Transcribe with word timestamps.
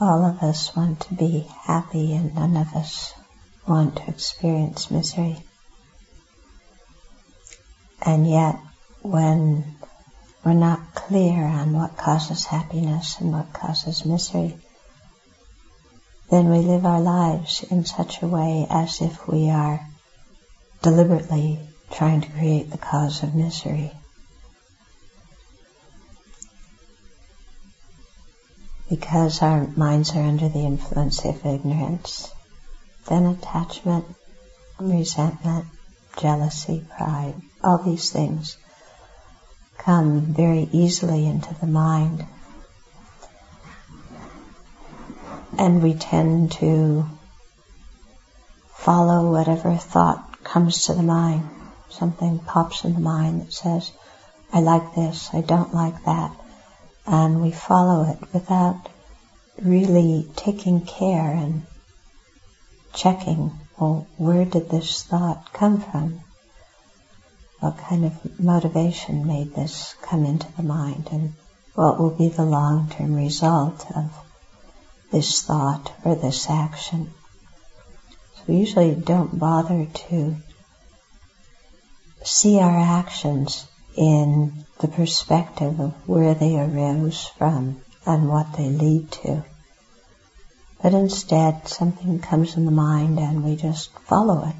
all 0.00 0.24
of 0.24 0.42
us 0.42 0.74
want 0.74 1.00
to 1.00 1.14
be 1.14 1.46
happy 1.62 2.14
and 2.14 2.34
none 2.34 2.56
of 2.56 2.74
us 2.74 3.14
want 3.66 3.96
to 3.96 4.08
experience 4.08 4.90
misery. 4.90 5.38
And 8.02 8.28
yet, 8.28 8.58
when 9.02 9.76
we're 10.44 10.52
not 10.52 10.94
clear 10.94 11.42
on 11.44 11.72
what 11.72 11.96
causes 11.96 12.44
happiness 12.44 13.18
and 13.20 13.32
what 13.32 13.52
causes 13.52 14.04
misery, 14.04 14.56
then 16.30 16.50
we 16.50 16.58
live 16.58 16.84
our 16.84 17.00
lives 17.00 17.64
in 17.70 17.84
such 17.84 18.20
a 18.20 18.26
way 18.26 18.66
as 18.68 19.00
if 19.00 19.26
we 19.28 19.50
are 19.50 19.80
deliberately 20.82 21.60
trying 21.92 22.20
to 22.20 22.30
create 22.32 22.70
the 22.70 22.78
cause 22.78 23.22
of 23.22 23.34
misery. 23.34 23.92
Because 28.94 29.42
our 29.42 29.66
minds 29.76 30.14
are 30.14 30.22
under 30.22 30.48
the 30.48 30.64
influence 30.64 31.24
of 31.24 31.44
ignorance, 31.44 32.32
then 33.08 33.26
attachment, 33.26 34.04
resentment, 34.78 35.64
jealousy, 36.16 36.86
pride, 36.96 37.34
all 37.60 37.78
these 37.78 38.10
things 38.10 38.56
come 39.78 40.20
very 40.20 40.68
easily 40.70 41.26
into 41.26 41.52
the 41.54 41.66
mind. 41.66 42.24
And 45.58 45.82
we 45.82 45.94
tend 45.94 46.52
to 46.52 47.04
follow 48.76 49.32
whatever 49.32 49.74
thought 49.74 50.44
comes 50.44 50.86
to 50.86 50.94
the 50.94 51.02
mind. 51.02 51.50
Something 51.90 52.38
pops 52.38 52.84
in 52.84 52.94
the 52.94 53.00
mind 53.00 53.40
that 53.40 53.52
says, 53.52 53.90
I 54.52 54.60
like 54.60 54.94
this, 54.94 55.30
I 55.32 55.40
don't 55.40 55.74
like 55.74 56.04
that. 56.04 56.30
And 57.06 57.42
we 57.42 57.50
follow 57.50 58.10
it 58.10 58.32
without 58.32 58.88
really 59.60 60.26
taking 60.36 60.80
care 60.80 61.30
and 61.30 61.66
checking, 62.94 63.52
well, 63.78 64.06
where 64.16 64.44
did 64.44 64.70
this 64.70 65.02
thought 65.02 65.52
come 65.52 65.80
from? 65.80 66.20
What 67.60 67.78
kind 67.78 68.04
of 68.04 68.40
motivation 68.40 69.26
made 69.26 69.54
this 69.54 69.94
come 70.02 70.24
into 70.24 70.50
the 70.52 70.62
mind 70.62 71.08
and 71.10 71.34
what 71.74 71.98
will 71.98 72.10
be 72.10 72.28
the 72.28 72.44
long-term 72.44 73.14
result 73.14 73.84
of 73.96 74.12
this 75.10 75.42
thought 75.42 75.92
or 76.04 76.14
this 76.14 76.48
action? 76.48 77.12
So 78.36 78.42
we 78.48 78.56
usually 78.56 78.94
don't 78.94 79.38
bother 79.38 79.86
to 80.08 80.36
see 82.22 82.58
our 82.58 82.78
actions 82.78 83.66
in 83.96 84.64
the 84.80 84.88
perspective 84.88 85.80
of 85.80 85.92
where 86.08 86.34
they 86.34 86.58
arose 86.58 87.26
from 87.38 87.80
and 88.06 88.28
what 88.28 88.52
they 88.56 88.68
lead 88.68 89.10
to. 89.12 89.44
But 90.82 90.94
instead, 90.94 91.68
something 91.68 92.18
comes 92.18 92.56
in 92.56 92.66
the 92.66 92.70
mind 92.70 93.18
and 93.18 93.44
we 93.44 93.56
just 93.56 93.90
follow 94.00 94.46
it. 94.48 94.56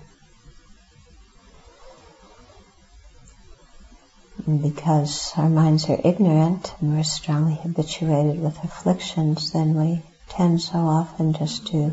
And 4.46 4.62
because 4.62 5.32
our 5.36 5.48
minds 5.48 5.88
are 5.88 6.00
ignorant 6.02 6.72
and 6.80 6.96
we're 6.96 7.04
strongly 7.04 7.54
habituated 7.54 8.40
with 8.40 8.62
afflictions, 8.62 9.52
then 9.52 9.74
we 9.74 10.02
tend 10.28 10.60
so 10.60 10.78
often 10.78 11.32
just 11.32 11.66
to 11.68 11.92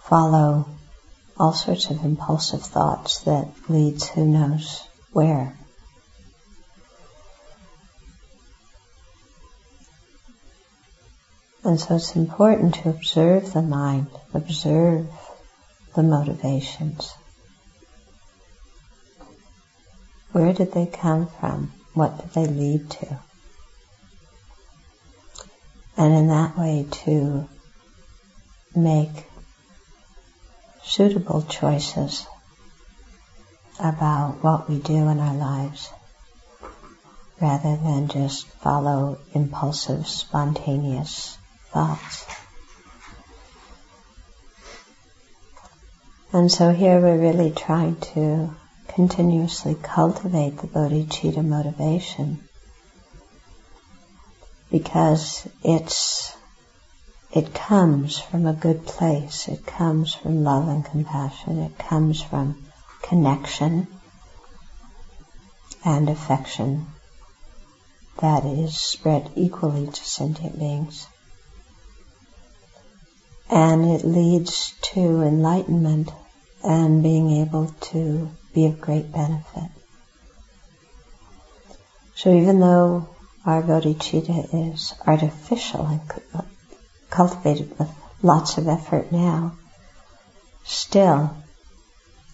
follow 0.00 0.68
all 1.36 1.52
sorts 1.52 1.90
of 1.90 2.04
impulsive 2.04 2.62
thoughts 2.62 3.20
that 3.20 3.48
leads 3.68 4.08
who 4.08 4.24
knows 4.24 4.86
where. 5.16 5.56
And 11.64 11.80
so 11.80 11.96
it's 11.96 12.14
important 12.14 12.74
to 12.74 12.90
observe 12.90 13.54
the 13.54 13.62
mind, 13.62 14.08
observe 14.34 15.08
the 15.94 16.02
motivations. 16.02 17.14
Where 20.32 20.52
did 20.52 20.72
they 20.72 20.84
come 20.84 21.28
from? 21.40 21.72
What 21.94 22.18
did 22.20 22.32
they 22.34 22.46
lead 22.46 22.90
to? 22.90 23.18
And 25.96 26.12
in 26.12 26.28
that 26.28 26.58
way 26.58 26.86
to 27.04 27.48
make 28.74 29.24
suitable 30.84 31.40
choices 31.40 32.26
about 33.78 34.42
what 34.42 34.68
we 34.68 34.78
do 34.78 35.08
in 35.08 35.20
our 35.20 35.34
lives 35.34 35.90
rather 37.40 37.76
than 37.76 38.08
just 38.08 38.46
follow 38.46 39.18
impulsive, 39.34 40.06
spontaneous 40.06 41.36
thoughts. 41.72 42.26
And 46.32 46.50
so 46.50 46.72
here 46.72 47.00
we're 47.00 47.20
really 47.20 47.50
trying 47.50 47.96
to 48.14 48.54
continuously 48.88 49.76
cultivate 49.82 50.58
the 50.58 50.66
bodhicitta 50.66 51.44
motivation 51.44 52.40
because 54.70 55.46
it's 55.62 56.36
it 57.32 57.52
comes 57.52 58.18
from 58.18 58.46
a 58.46 58.54
good 58.54 58.86
place. 58.86 59.48
It 59.48 59.66
comes 59.66 60.14
from 60.14 60.42
love 60.42 60.68
and 60.68 60.84
compassion. 60.84 61.58
It 61.58 61.78
comes 61.78 62.22
from 62.22 62.65
connection 63.08 63.86
and 65.84 66.08
affection 66.08 66.86
that 68.20 68.44
is 68.44 68.76
spread 68.76 69.30
equally 69.36 69.86
to 69.86 70.04
sentient 70.04 70.58
beings. 70.58 71.06
And 73.48 73.84
it 73.84 74.04
leads 74.04 74.74
to 74.92 75.00
enlightenment 75.00 76.10
and 76.64 77.02
being 77.02 77.42
able 77.42 77.68
to 77.92 78.28
be 78.52 78.66
of 78.66 78.80
great 78.80 79.12
benefit. 79.12 79.70
So 82.16 82.34
even 82.34 82.58
though 82.58 83.08
our 83.44 83.62
bodhicitta 83.62 84.72
is 84.72 84.94
artificial 85.06 85.86
and 85.86 86.00
cultivated 87.10 87.78
with 87.78 87.90
lots 88.22 88.58
of 88.58 88.66
effort 88.66 89.12
now, 89.12 89.52
still 90.64 91.36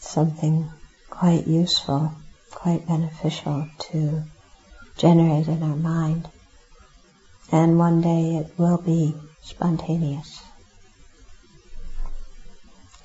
something 0.02 0.68
quite 1.08 1.46
useful, 1.46 2.12
quite 2.50 2.86
beneficial 2.86 3.68
to 3.78 4.22
generate 4.96 5.48
in 5.48 5.62
our 5.62 5.76
mind. 5.76 6.28
And 7.50 7.78
one 7.78 8.00
day 8.00 8.36
it 8.36 8.58
will 8.58 8.78
be 8.78 9.14
spontaneous. 9.42 10.42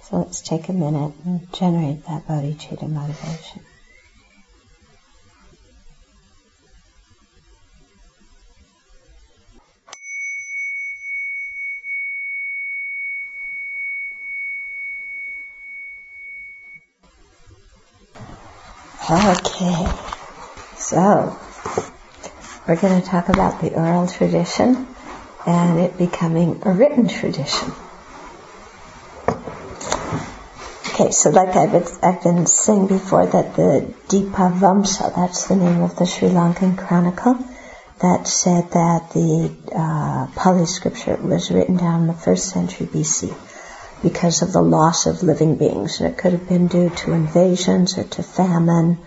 So 0.04 0.18
let's 0.18 0.42
take 0.42 0.70
a 0.70 0.74
minute 0.74 1.14
and 1.26 1.52
generate 1.54 2.06
that 2.06 2.28
bodhicitta 2.28 2.90
motivation. 2.90 3.62
Okay, 19.10 19.88
so 20.76 21.40
we're 22.68 22.76
going 22.76 23.02
to 23.02 23.08
talk 23.08 23.30
about 23.30 23.62
the 23.62 23.74
oral 23.74 24.06
tradition 24.06 24.86
and 25.46 25.80
it 25.80 25.98
becoming 25.98 26.62
a 26.66 26.74
written 26.74 27.08
tradition. 27.08 27.72
Okay, 30.90 31.12
so 31.12 31.30
like 31.30 31.56
I've, 31.56 31.74
I've 32.04 32.22
been 32.22 32.48
saying 32.48 32.88
before 32.88 33.26
that 33.26 33.56
the 33.56 33.94
Dipavamsa, 34.10 35.16
that's 35.16 35.48
the 35.48 35.56
name 35.56 35.84
of 35.84 35.96
the 35.96 36.06
Sri 36.06 36.28
Lankan 36.28 36.78
chronicle, 36.78 37.38
that 38.02 38.28
said 38.28 38.72
that 38.72 39.12
the 39.14 39.56
uh, 39.74 40.28
Pali 40.36 40.66
scripture 40.66 41.16
was 41.16 41.50
written 41.50 41.78
down 41.78 42.02
in 42.02 42.08
the 42.08 42.14
first 42.14 42.50
century 42.50 42.88
BC 42.88 43.34
because 44.04 44.42
of 44.42 44.54
the 44.54 44.62
loss 44.62 45.06
of 45.06 45.24
living 45.24 45.58
beings. 45.58 46.00
And 46.00 46.12
it 46.12 46.18
could 46.18 46.34
have 46.34 46.48
been 46.48 46.68
due 46.68 46.90
to 46.90 47.14
invasions 47.14 47.98
or 47.98 48.04
to 48.04 48.24
famine, 48.24 49.00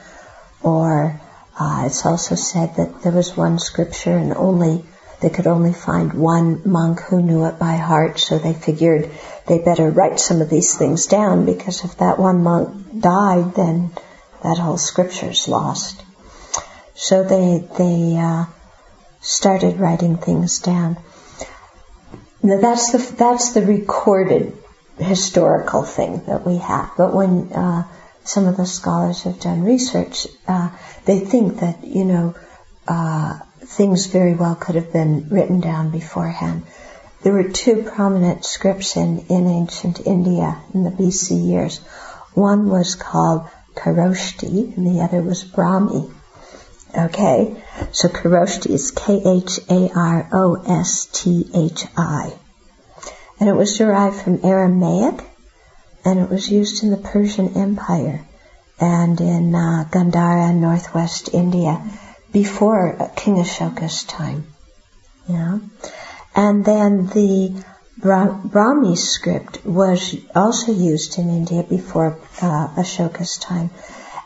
or 0.62 1.20
uh, 1.58 1.84
it's 1.86 2.06
also 2.06 2.34
said 2.34 2.76
that 2.76 3.02
there 3.02 3.12
was 3.12 3.36
one 3.36 3.58
scripture 3.58 4.16
and 4.16 4.34
only 4.34 4.84
they 5.20 5.28
could 5.28 5.46
only 5.46 5.74
find 5.74 6.14
one 6.14 6.62
monk 6.64 7.00
who 7.00 7.20
knew 7.20 7.44
it 7.44 7.58
by 7.58 7.76
heart, 7.76 8.18
so 8.18 8.38
they 8.38 8.54
figured 8.54 9.10
they 9.46 9.58
better 9.58 9.90
write 9.90 10.18
some 10.18 10.40
of 10.40 10.48
these 10.48 10.76
things 10.78 11.06
down 11.06 11.44
because 11.44 11.84
if 11.84 11.98
that 11.98 12.18
one 12.18 12.42
monk 12.42 13.00
died, 13.00 13.54
then 13.54 13.90
that 14.42 14.56
whole 14.56 14.78
scripture's 14.78 15.46
lost. 15.46 16.02
So 16.94 17.22
they 17.22 17.66
they 17.76 18.16
uh, 18.16 18.46
started 19.20 19.78
writing 19.78 20.16
things 20.16 20.60
down. 20.60 20.96
Now 22.42 22.58
that's 22.58 22.92
the 22.92 23.16
that's 23.16 23.52
the 23.52 23.62
recorded 23.62 24.56
historical 25.04 25.82
thing 25.82 26.22
that 26.26 26.46
we 26.46 26.58
have. 26.58 26.92
But 26.96 27.14
when 27.14 27.52
uh, 27.52 27.84
some 28.24 28.46
of 28.46 28.56
the 28.56 28.66
scholars 28.66 29.22
have 29.22 29.40
done 29.40 29.62
research, 29.64 30.26
uh, 30.46 30.70
they 31.04 31.20
think 31.20 31.60
that 31.60 31.84
you 31.84 32.04
know 32.04 32.34
uh, 32.88 33.38
things 33.60 34.06
very 34.06 34.34
well 34.34 34.54
could 34.54 34.74
have 34.74 34.92
been 34.92 35.28
written 35.30 35.60
down 35.60 35.90
beforehand. 35.90 36.64
There 37.22 37.32
were 37.34 37.50
two 37.50 37.82
prominent 37.82 38.44
scripts 38.44 38.96
in, 38.96 39.26
in 39.28 39.46
ancient 39.46 40.00
India 40.06 40.56
in 40.72 40.84
the 40.84 40.90
BC 40.90 41.46
years. 41.48 41.78
One 42.32 42.70
was 42.70 42.94
called 42.94 43.46
Kharoshthi 43.74 44.76
and 44.76 44.86
the 44.86 45.02
other 45.02 45.20
was 45.22 45.44
Brahmi. 45.44 46.10
Okay, 46.96 47.62
so 47.92 48.08
Kharoshthi 48.08 48.70
is 48.70 48.90
K-H-A-R-O-S-T-H-I. 48.90 49.60
And 53.40 53.48
it 53.48 53.56
was 53.56 53.78
derived 53.78 54.16
from 54.16 54.44
Aramaic 54.44 55.24
and 56.04 56.20
it 56.20 56.30
was 56.30 56.50
used 56.50 56.82
in 56.82 56.90
the 56.90 56.96
Persian 56.96 57.56
Empire 57.56 58.20
and 58.78 59.20
in 59.20 59.54
uh, 59.54 59.84
Gandhara, 59.90 60.54
northwest 60.54 61.30
India, 61.32 61.82
before 62.32 63.10
King 63.16 63.36
Ashoka's 63.36 64.04
time. 64.04 64.46
Yeah. 65.28 65.58
And 66.34 66.64
then 66.64 67.06
the 67.06 67.62
Bra- 67.98 68.40
Brahmi 68.42 68.96
script 68.96 69.64
was 69.64 70.16
also 70.34 70.72
used 70.72 71.18
in 71.18 71.28
India 71.28 71.62
before 71.62 72.18
uh, 72.40 72.68
Ashoka's 72.76 73.36
time. 73.36 73.70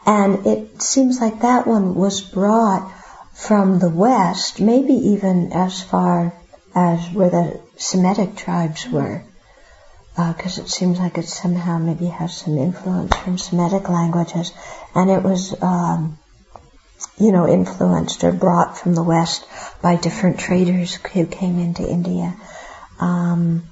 And 0.06 0.46
it 0.46 0.82
seems 0.82 1.20
like 1.20 1.40
that 1.40 1.66
one 1.66 1.94
was 1.94 2.20
brought 2.20 2.92
from 3.32 3.78
the 3.78 3.90
west, 3.90 4.60
maybe 4.60 4.94
even 4.94 5.52
as 5.52 5.82
far 5.82 6.32
as 6.74 7.10
where 7.10 7.30
the 7.30 7.60
Semitic 7.76 8.36
tribes 8.36 8.88
were 8.88 9.24
because 10.16 10.58
uh, 10.60 10.62
it 10.62 10.68
seems 10.68 10.98
like 11.00 11.18
it 11.18 11.26
somehow 11.26 11.78
maybe 11.78 12.06
has 12.06 12.36
some 12.36 12.56
influence 12.56 13.16
from 13.16 13.36
Semitic 13.36 13.88
languages, 13.88 14.52
and 14.94 15.10
it 15.10 15.24
was, 15.24 15.60
um, 15.60 16.18
you 17.18 17.32
know, 17.32 17.48
influenced 17.48 18.22
or 18.22 18.30
brought 18.30 18.78
from 18.78 18.94
the 18.94 19.02
West 19.02 19.44
by 19.82 19.96
different 19.96 20.38
traders 20.38 20.94
who 20.94 21.26
came 21.26 21.58
into 21.58 21.88
India. 21.88 22.36
Um, 23.00 23.64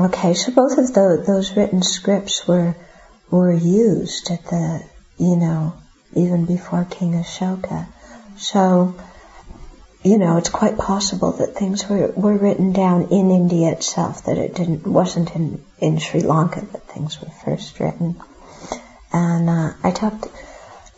okay, 0.00 0.34
so 0.34 0.50
both 0.50 0.78
of 0.78 0.92
the, 0.92 1.22
those 1.24 1.56
written 1.56 1.82
scripts 1.82 2.46
were 2.48 2.74
were 3.30 3.52
used 3.52 4.30
at 4.30 4.44
the, 4.46 4.82
you 5.18 5.36
know, 5.36 5.74
even 6.14 6.44
before 6.44 6.86
King 6.90 7.12
Ashoka. 7.12 7.86
So 8.36 8.96
you 10.02 10.18
know, 10.18 10.36
it's 10.36 10.50
quite 10.50 10.78
possible 10.78 11.32
that 11.32 11.54
things 11.54 11.88
were, 11.88 12.08
were 12.12 12.36
written 12.36 12.72
down 12.72 13.08
in 13.10 13.30
India 13.30 13.72
itself, 13.72 14.24
that 14.26 14.38
it 14.38 14.54
didn't 14.54 14.86
wasn't 14.86 15.34
in, 15.34 15.64
in 15.78 15.98
Sri 15.98 16.20
Lanka 16.20 16.60
that 16.60 16.88
things 16.88 17.20
were 17.20 17.30
first 17.44 17.80
written. 17.80 18.16
And 19.12 19.50
uh, 19.50 19.72
I 19.82 19.90
talked 19.90 20.28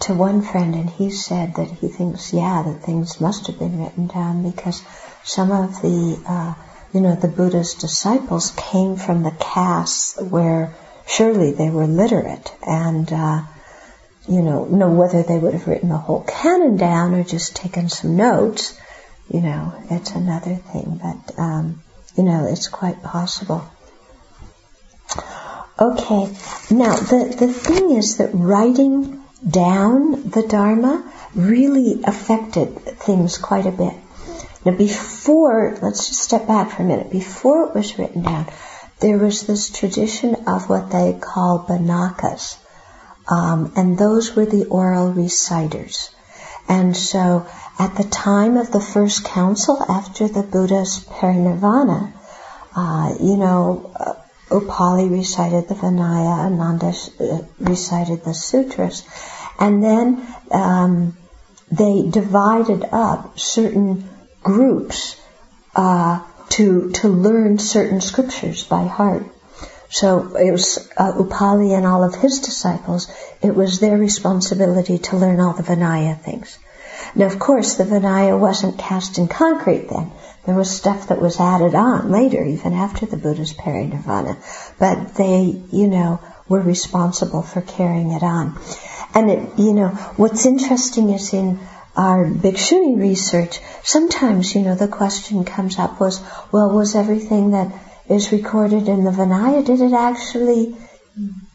to 0.01 0.15
one 0.15 0.43
friend, 0.43 0.75
and 0.75 0.91
he 0.91 1.11
said 1.11 1.55
that 1.55 1.71
he 1.71 1.89
thinks, 1.89 2.33
yeah, 2.33 2.63
that 2.63 2.83
things 2.85 3.21
must 3.21 3.47
have 3.47 3.59
been 3.59 3.83
written 3.83 4.09
down 4.09 4.51
because 4.51 4.83
some 5.25 5.53
of 5.53 5.81
the, 5.81 6.23
uh, 6.27 6.55
you 6.93 7.01
know, 7.01 7.15
the 7.15 7.29
Buddha's 7.29 7.75
disciples 7.75 8.53
came 8.57 8.97
from 8.97 9.23
the 9.23 9.35
castes 9.41 10.21
where 10.21 10.75
surely 11.07 11.53
they 11.53 11.71
were 11.71 11.87
literate 11.87 12.53
and. 12.67 13.13
Uh, 13.13 13.43
you 14.29 14.43
know, 14.43 14.67
know 14.67 14.91
whether 14.91 15.23
they 15.23 15.39
would 15.39 15.55
have 15.55 15.67
written 15.67 15.89
the 15.89 15.97
whole 15.97 16.23
canon 16.23 16.77
down 16.77 17.15
or 17.15 17.25
just 17.25 17.57
taken 17.57 17.89
some 17.89 18.15
notes 18.17 18.79
you 19.31 19.41
know, 19.41 19.75
it's 19.91 20.13
another 20.13 20.57
thing, 20.57 21.01
but, 21.03 21.39
um, 21.39 21.83
you 22.17 22.25
know, 22.25 22.47
it's 22.47 22.69
quite 22.69 23.03
possible. 23.03 23.69
Okay, 25.81 26.35
now 26.71 26.97
the, 26.97 27.37
the 27.39 27.53
thing 27.53 27.93
is 27.93 28.17
that 28.17 28.31
writing 28.33 29.23
down 29.49 30.29
the 30.29 30.43
Dharma 30.43 31.09
really 31.35 32.03
affected 32.03 32.75
things 32.81 33.39
quite 33.39 33.67
a 33.67 33.71
bit. 33.71 33.95
Now 34.65 34.73
before, 34.73 35.79
let's 35.81 36.09
just 36.09 36.23
step 36.23 36.49
back 36.49 36.73
for 36.73 36.83
a 36.83 36.87
minute, 36.87 37.11
before 37.11 37.69
it 37.69 37.75
was 37.75 37.97
written 37.99 38.23
down, 38.23 38.49
there 39.01 39.19
was 39.19 39.47
this 39.47 39.71
tradition 39.71 40.35
of 40.49 40.69
what 40.69 40.91
they 40.91 41.17
call 41.21 41.65
banakas, 41.69 42.57
um, 43.29 43.73
and 43.77 43.97
those 43.97 44.35
were 44.35 44.47
the 44.47 44.65
oral 44.65 45.13
reciters. 45.13 46.11
And 46.69 46.97
so 46.97 47.47
at 47.79 47.95
the 47.97 48.05
time 48.05 48.57
of 48.57 48.73
the 48.73 48.81
first 48.81 49.25
council 49.25 49.81
after 49.89 50.27
the 50.27 50.43
Buddha's 50.43 51.05
parinirvana, 51.05 52.13
uh, 52.75 53.15
you 53.21 53.37
know, 53.37 53.93
uh, 53.95 54.15
Upali 54.51 55.11
recited 55.11 55.69
the 55.69 55.75
Vinaya, 55.75 56.47
Ananda 56.47 56.93
uh, 57.21 57.45
recited 57.61 58.25
the 58.25 58.35
sutras, 58.35 59.05
and 59.61 59.85
then 59.85 60.27
um, 60.51 61.17
they 61.71 62.09
divided 62.09 62.85
up 62.91 63.39
certain 63.39 64.09
groups 64.43 65.21
uh, 65.77 66.23
to 66.49 66.91
to 66.93 67.09
learn 67.09 67.59
certain 67.59 68.01
scriptures 68.01 68.65
by 68.65 68.85
heart. 68.85 69.27
So 69.91 70.37
it 70.37 70.51
was 70.51 70.89
uh, 70.97 71.13
Upali 71.13 71.77
and 71.77 71.87
all 71.87 72.05
of 72.05 72.15
his 72.15 72.41
disciples. 72.41 73.09
It 73.43 73.55
was 73.55 73.81
their 73.81 73.97
responsibility 73.97 74.99
to 74.99 75.17
learn 75.17 75.41
all 75.41 75.53
the 75.53 75.63
Vinaya 75.63 76.19
things. 76.19 76.59
Now, 77.15 77.27
of 77.27 77.39
course, 77.39 77.75
the 77.75 77.85
Vinaya 77.85 78.39
wasn't 78.39 78.79
cast 78.79 79.19
in 79.19 79.29
concrete 79.29 79.89
then. 79.89 80.13
There 80.47 80.55
was 80.55 80.71
stuff 80.71 81.09
that 81.09 81.21
was 81.21 81.41
added 81.41 81.75
on 81.75 82.11
later, 82.11 82.43
even 82.43 82.73
after 82.73 83.07
the 83.07 83.17
Buddha's 83.17 83.53
parinirvana. 83.53 84.37
But 84.79 85.15
they, 85.15 85.63
you 85.71 85.89
know, 85.89 86.21
were 86.49 86.61
responsible 86.61 87.43
for 87.43 87.61
carrying 87.61 88.13
it 88.13 88.23
on. 88.23 88.59
And 89.15 89.31
it, 89.31 89.59
you 89.59 89.75
know, 89.75 89.89
what's 90.17 90.47
interesting 90.47 91.11
is 91.11 91.33
in 91.33 91.59
our 91.97 92.25
Bhikshuni 92.25 92.99
research, 92.99 93.61
sometimes, 93.83 94.55
you 94.55 94.63
know, 94.63 94.75
the 94.75 94.89
question 94.89 95.45
comes 95.45 95.79
up 95.79 96.01
was, 96.01 96.23
well, 96.53 96.71
was 96.71 96.95
everything 96.95 97.51
that 97.51 97.73
is 98.09 98.33
recorded 98.33 98.89
in 98.89 99.05
the 99.05 99.11
Vinaya, 99.11 99.65
did 99.65 99.81
it 99.81 99.93
actually 99.93 100.77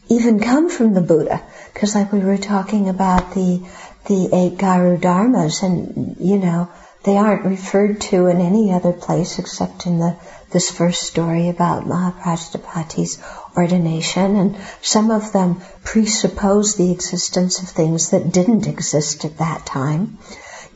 even 0.08 0.38
come 0.40 0.68
from 0.68 0.94
the 0.94 1.00
Buddha? 1.00 1.42
Because 1.72 1.94
like 1.94 2.12
we 2.12 2.20
were 2.20 2.38
talking 2.38 2.88
about 2.88 3.34
the 3.34 3.66
the 4.06 4.28
eight 4.32 4.58
Garu 4.58 5.00
Dharmas, 5.00 5.62
and 5.62 6.16
you 6.18 6.38
know 6.38 6.70
they 7.04 7.16
aren't 7.16 7.44
referred 7.44 8.00
to 8.00 8.26
in 8.26 8.40
any 8.40 8.72
other 8.72 8.92
place 8.92 9.38
except 9.38 9.86
in 9.86 9.98
the 9.98 10.16
this 10.54 10.70
first 10.70 11.02
story 11.02 11.48
about 11.48 11.84
Mahaprajapati's 11.84 13.18
ordination, 13.56 14.36
and 14.36 14.56
some 14.82 15.10
of 15.10 15.32
them 15.32 15.60
presuppose 15.82 16.76
the 16.76 16.92
existence 16.92 17.60
of 17.60 17.68
things 17.68 18.10
that 18.10 18.32
didn't 18.32 18.68
exist 18.68 19.24
at 19.24 19.38
that 19.38 19.66
time. 19.66 20.18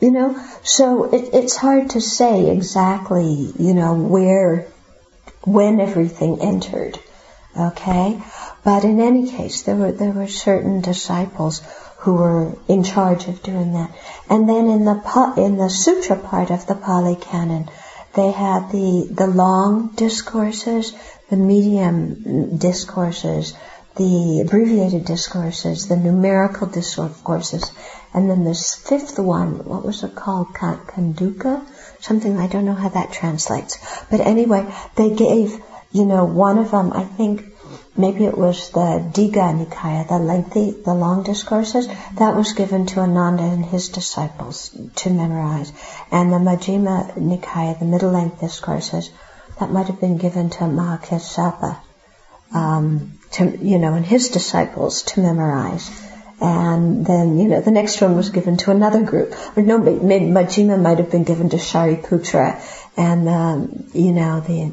You 0.01 0.11
know, 0.11 0.45
so 0.63 1.05
it, 1.05 1.33
it's 1.33 1.55
hard 1.55 1.91
to 1.91 2.01
say 2.01 2.51
exactly, 2.51 3.53
you 3.57 3.73
know, 3.73 3.95
where, 3.95 4.67
when 5.43 5.79
everything 5.79 6.41
entered. 6.41 6.99
Okay, 7.57 8.21
but 8.63 8.83
in 8.83 8.99
any 8.99 9.29
case, 9.29 9.63
there 9.63 9.75
were 9.75 9.91
there 9.91 10.11
were 10.11 10.27
certain 10.27 10.81
disciples 10.81 11.61
who 11.99 12.13
were 12.13 12.57
in 12.67 12.83
charge 12.83 13.27
of 13.27 13.43
doing 13.43 13.73
that. 13.73 13.91
And 14.29 14.47
then 14.47 14.67
in 14.67 14.85
the 14.85 15.33
in 15.37 15.57
the 15.57 15.69
sutra 15.69 16.15
part 16.15 16.51
of 16.51 16.67
the 16.67 16.75
Pali 16.75 17.15
Canon, 17.15 17.69
they 18.13 18.31
had 18.31 18.71
the 18.71 19.07
the 19.11 19.27
long 19.27 19.89
discourses, 19.95 20.93
the 21.29 21.37
medium 21.37 22.57
discourses, 22.57 23.55
the 23.95 24.41
abbreviated 24.45 25.05
discourses, 25.05 25.87
the 25.87 25.97
numerical 25.97 26.67
discourses, 26.67 27.71
and 28.13 28.29
then 28.29 28.43
this 28.43 28.75
fifth 28.75 29.19
one, 29.19 29.65
what 29.65 29.85
was 29.85 30.03
it 30.03 30.15
called? 30.15 30.53
Kanduka? 30.53 31.65
Something, 31.99 32.37
I 32.37 32.47
don't 32.47 32.65
know 32.65 32.73
how 32.73 32.89
that 32.89 33.11
translates. 33.11 33.77
But 34.09 34.21
anyway, 34.21 34.65
they 34.95 35.13
gave, 35.13 35.61
you 35.91 36.05
know, 36.05 36.25
one 36.25 36.57
of 36.57 36.71
them, 36.71 36.91
I 36.93 37.03
think, 37.03 37.45
maybe 37.97 38.25
it 38.25 38.37
was 38.37 38.69
the 38.71 39.09
Digha 39.13 39.65
Nikaya, 39.65 40.07
the 40.07 40.19
lengthy, 40.19 40.71
the 40.71 40.93
long 40.93 41.23
discourses, 41.23 41.87
that 42.15 42.35
was 42.35 42.53
given 42.53 42.85
to 42.87 42.99
Ananda 42.99 43.43
and 43.43 43.65
his 43.65 43.89
disciples 43.89 44.75
to 44.97 45.09
memorize. 45.09 45.71
And 46.11 46.31
the 46.31 46.37
Majjhima 46.37 47.15
Nikaya, 47.17 47.77
the 47.79 47.85
middle 47.85 48.11
length 48.11 48.39
discourses, 48.39 49.09
that 49.59 49.71
might 49.71 49.87
have 49.87 49.99
been 49.99 50.17
given 50.17 50.49
to 50.51 50.59
Mahakassapa, 50.59 51.79
um, 52.53 53.19
to, 53.31 53.57
you 53.57 53.79
know, 53.79 53.93
and 53.93 54.05
his 54.05 54.29
disciples 54.29 55.01
to 55.03 55.21
memorize. 55.21 55.89
And 56.41 57.05
then, 57.05 57.37
you 57.37 57.49
know, 57.49 57.59
the 57.59 57.71
next 57.71 57.99
one 57.99 58.15
was 58.15 58.29
given 58.29 58.55
to 58.57 58.71
another 58.71 59.03
group. 59.03 59.33
Or 59.57 59.63
no, 59.63 59.79
Majjhima 59.79 60.81
might 60.81 60.99
have 60.99 61.11
been 61.11 61.25
given 61.25 61.49
to 61.49 61.57
Shariputra, 61.57 62.61
and, 62.95 63.27
um, 63.27 63.89
you 63.93 64.13
know, 64.13 64.39
the, 64.39 64.71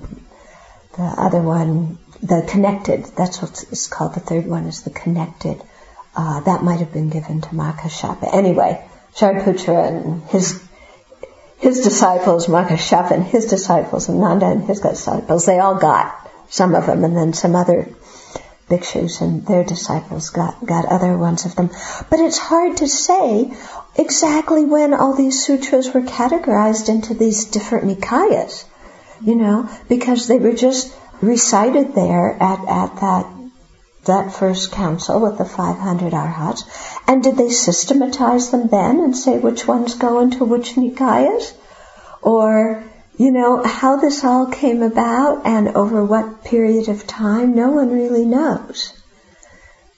the 0.96 1.02
other 1.02 1.40
one, 1.40 1.98
the 2.22 2.46
connected, 2.48 3.04
that's 3.16 3.42
what 3.42 3.64
it's 3.70 3.86
called. 3.86 4.14
The 4.14 4.20
third 4.20 4.46
one 4.46 4.64
is 4.64 4.82
the 4.82 4.90
connected. 4.90 5.62
Uh, 6.14 6.40
that 6.40 6.62
might 6.62 6.80
have 6.80 6.92
been 6.92 7.10
given 7.10 7.42
to 7.42 7.48
Mahakassapa. 7.48 8.32
Anyway, 8.32 8.82
Shariputra 9.14 9.88
and 9.88 10.22
his 10.24 10.62
his 11.58 11.80
disciples, 11.80 12.46
Mahakassapa 12.46 13.12
and 13.12 13.24
his 13.24 13.46
disciples, 13.46 14.08
and 14.08 14.20
Nanda 14.20 14.46
and 14.46 14.64
his 14.64 14.80
disciples, 14.80 15.46
they 15.46 15.58
all 15.58 15.76
got 15.76 16.14
some 16.48 16.74
of 16.74 16.86
them, 16.86 17.04
and 17.04 17.16
then 17.16 17.32
some 17.32 17.54
other 17.54 17.88
bhikshus 18.68 19.20
and 19.20 19.46
their 19.46 19.64
disciples 19.64 20.30
got, 20.30 20.64
got 20.64 20.86
other 20.86 21.16
ones 21.16 21.44
of 21.44 21.54
them. 21.54 21.70
But 22.10 22.20
it's 22.20 22.38
hard 22.38 22.78
to 22.78 22.88
say 22.88 23.52
exactly 23.96 24.64
when 24.64 24.92
all 24.92 25.14
these 25.14 25.44
sutras 25.44 25.92
were 25.92 26.02
categorized 26.02 26.88
into 26.88 27.14
these 27.14 27.44
different 27.46 27.86
nikayas, 27.86 28.64
you 29.20 29.35
know, 29.35 29.68
because 29.88 30.26
they 30.26 30.38
were 30.38 30.52
just 30.52 30.94
recited 31.20 31.94
there 31.94 32.30
at, 32.40 32.61
at 32.68 33.00
that 33.00 33.26
that 34.06 34.32
first 34.32 34.73
council 34.73 35.20
with 35.20 35.37
the 35.37 35.44
500 35.44 36.14
arhats. 36.14 36.64
And 37.06 37.23
did 37.23 37.37
they 37.37 37.50
systematize 37.50 38.50
them 38.50 38.68
then 38.68 39.00
and 39.00 39.16
say 39.16 39.38
which 39.38 39.66
ones 39.66 39.94
go 39.94 40.20
into 40.20 40.44
which 40.44 40.75
nikayas? 40.75 41.52
Or, 42.23 42.85
you 43.16 43.32
know, 43.32 43.62
how 43.64 43.96
this 43.96 44.25
all 44.25 44.46
came 44.46 44.82
about 44.82 45.44
and 45.44 45.68
over 45.70 46.04
what 46.04 46.44
period 46.44 46.88
of 46.88 47.06
time, 47.06 47.54
no 47.54 47.70
one 47.70 47.90
really 47.90 48.25
knows. 48.25 48.92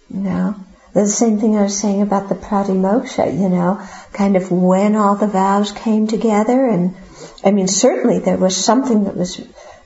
You 0.09 0.21
know, 0.21 0.55
the 0.95 1.07
same 1.07 1.39
thing 1.39 1.57
I 1.57 1.63
was 1.65 1.79
saying 1.79 2.03
about 2.03 2.29
the 2.29 2.35
pratimoksha, 2.35 3.39
you 3.39 3.49
know, 3.49 3.81
kind 4.13 4.37
of 4.37 4.51
when 4.51 4.97
all 4.97 5.17
the 5.17 5.27
vows 5.27 5.71
came 5.73 6.07
together 6.07 6.67
and, 6.67 6.97
I 7.45 7.51
mean, 7.51 7.69
certainly 7.69 8.19
there 8.19 8.37
was 8.37 8.57
something 8.57 9.05
that 9.05 9.17
was 9.17 9.41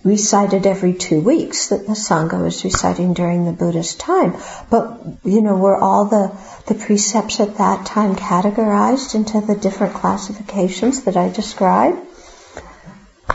recited 0.04 0.66
every 0.66 0.94
two 0.94 1.20
weeks 1.20 1.68
that 1.68 1.86
the 1.86 1.92
Sangha 1.92 2.42
was 2.42 2.64
reciting 2.64 3.14
during 3.14 3.44
the 3.44 3.52
Buddha's 3.52 3.94
time. 3.94 4.36
But, 4.70 5.00
you 5.24 5.42
know, 5.42 5.56
were 5.56 5.76
all 5.76 6.06
the, 6.06 6.36
the 6.66 6.74
precepts 6.74 7.40
at 7.40 7.58
that 7.58 7.86
time 7.86 8.16
categorized 8.16 9.14
into 9.14 9.40
the 9.40 9.54
different 9.54 9.94
classifications 9.94 11.04
that 11.04 11.16
I 11.16 11.28
described? 11.28 11.98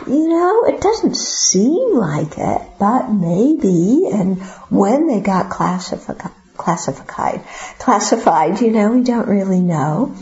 You 0.06 0.28
know, 0.28 0.64
it 0.64 0.80
doesn't 0.80 1.16
seem 1.16 1.96
like 1.96 2.38
it, 2.38 2.62
but 2.78 3.08
maybe, 3.08 4.08
and 4.12 4.42
when 4.70 5.06
they 5.06 5.20
got 5.20 5.50
classified, 5.50 6.30
classified, 6.56 7.42
classified, 7.78 8.60
you 8.60 8.70
know, 8.70 8.92
we 8.92 9.02
don't 9.02 9.28
really 9.28 9.60
know. 9.60 10.14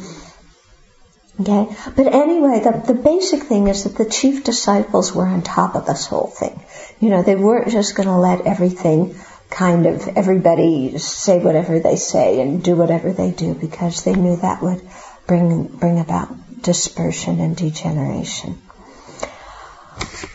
Okay? 1.40 1.69
But 1.95 2.12
anyway, 2.14 2.61
the, 2.61 2.83
the 2.87 2.95
basic 2.95 3.43
thing 3.43 3.69
is 3.69 3.85
that 3.85 3.97
the 3.97 4.09
chief 4.09 4.45
disciples 4.45 5.14
were 5.14 5.26
on 5.26 5.43
top 5.43 5.75
of 5.75 5.87
this 5.87 6.07
whole 6.07 6.28
thing. 6.28 6.64
You 7.00 7.11
know, 7.11 7.23
they 7.23 7.37
weren't 7.37 7.71
just 7.71 7.95
going 7.95 8.09
to 8.09 8.16
let 8.16 8.47
everything 8.47 9.16
kind 9.50 9.87
of, 9.87 10.09
everybody 10.09 10.97
say 10.99 11.38
whatever 11.38 11.78
they 11.78 11.97
say 11.97 12.40
and 12.40 12.62
do 12.62 12.75
whatever 12.75 13.12
they 13.12 13.31
do 13.31 13.55
because 13.55 14.02
they 14.02 14.14
knew 14.14 14.37
that 14.37 14.62
would 14.62 14.81
bring, 15.26 15.64
bring 15.64 16.00
about 16.00 16.62
dispersion 16.62 17.40
and 17.40 17.57
degeneration. 17.57 18.61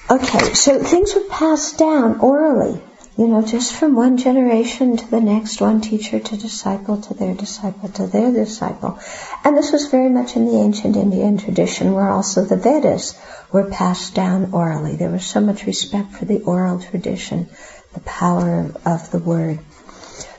Okay, 0.10 0.53
so 0.53 0.84
things 0.84 1.15
were 1.15 1.27
passed 1.29 1.77
down 1.77 2.20
orally 2.20 2.81
you 3.17 3.27
know, 3.27 3.41
just 3.41 3.73
from 3.73 3.95
one 3.95 4.17
generation 4.17 4.95
to 4.95 5.11
the 5.11 5.19
next, 5.19 5.59
one 5.59 5.81
teacher 5.81 6.19
to 6.19 6.37
disciple 6.37 7.01
to 7.01 7.13
their 7.13 7.33
disciple 7.33 7.89
to 7.89 8.07
their 8.07 8.31
disciple. 8.31 8.99
And 9.43 9.57
this 9.57 9.71
was 9.71 9.87
very 9.87 10.09
much 10.09 10.35
in 10.35 10.45
the 10.45 10.57
ancient 10.57 10.95
Indian 10.95 11.37
tradition 11.37 11.93
where 11.93 12.09
also 12.09 12.45
the 12.45 12.55
Vedas 12.55 13.19
were 13.51 13.69
passed 13.69 14.15
down 14.15 14.53
orally. 14.53 14.95
There 14.95 15.09
was 15.09 15.25
so 15.25 15.41
much 15.41 15.65
respect 15.65 16.13
for 16.13 16.25
the 16.25 16.41
oral 16.43 16.79
tradition, 16.79 17.49
the 17.93 17.99
power 17.99 18.71
of 18.85 19.11
the 19.11 19.19
word. 19.19 19.59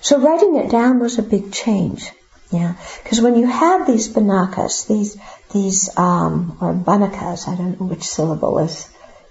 So 0.01 0.19
writing 0.19 0.57
it 0.57 0.71
down 0.71 0.99
was 0.99 1.19
a 1.19 1.23
big 1.23 1.53
change. 1.53 2.11
Yeah, 2.51 2.75
because 3.03 3.21
when 3.21 3.37
you 3.37 3.47
have 3.47 3.87
these 3.87 4.13
banakas, 4.13 4.87
these 4.87 5.17
these 5.55 5.89
um, 5.97 6.59
or 6.61 6.75
banakas, 6.75 7.49
I 7.49 7.55
don't 7.57 7.81
know 7.81 7.87
which 7.87 8.03
syllable 8.03 8.59
is 8.59 8.89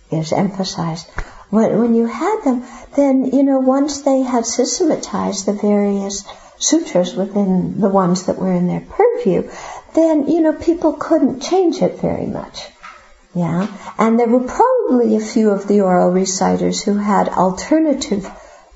is 0.10 0.34
emphasized 0.34 1.08
when, 1.52 1.80
when 1.80 1.94
you 1.94 2.08
had 2.08 2.42
them, 2.44 2.66
then, 2.96 3.26
you 3.26 3.44
know, 3.44 3.60
once 3.60 4.02
they 4.02 4.22
had 4.22 4.46
systematized 4.46 5.46
the 5.46 5.54
various 5.54 6.26
sutras 6.58 7.14
within 7.14 7.80
the 7.80 7.90
ones 7.90 8.26
that 8.26 8.38
were 8.38 8.54
in 8.54 8.68
their 8.68 8.82
purview, 8.82 9.50
then, 9.94 10.28
you 10.28 10.42
know, 10.42 10.54
people 10.54 10.94
couldn't 10.94 11.42
change 11.42 11.82
it 11.82 12.00
very 12.00 12.26
much. 12.26 12.68
Yeah. 13.36 13.68
And 13.98 14.20
there 14.20 14.28
were 14.28 14.48
probably 14.48 15.16
a 15.16 15.20
few 15.20 15.52
of 15.52 15.68
the 15.68 15.82
oral 15.82 16.12
reciters 16.12 16.84
who 16.84 16.96
had 16.96 17.30
alternative 17.30 18.30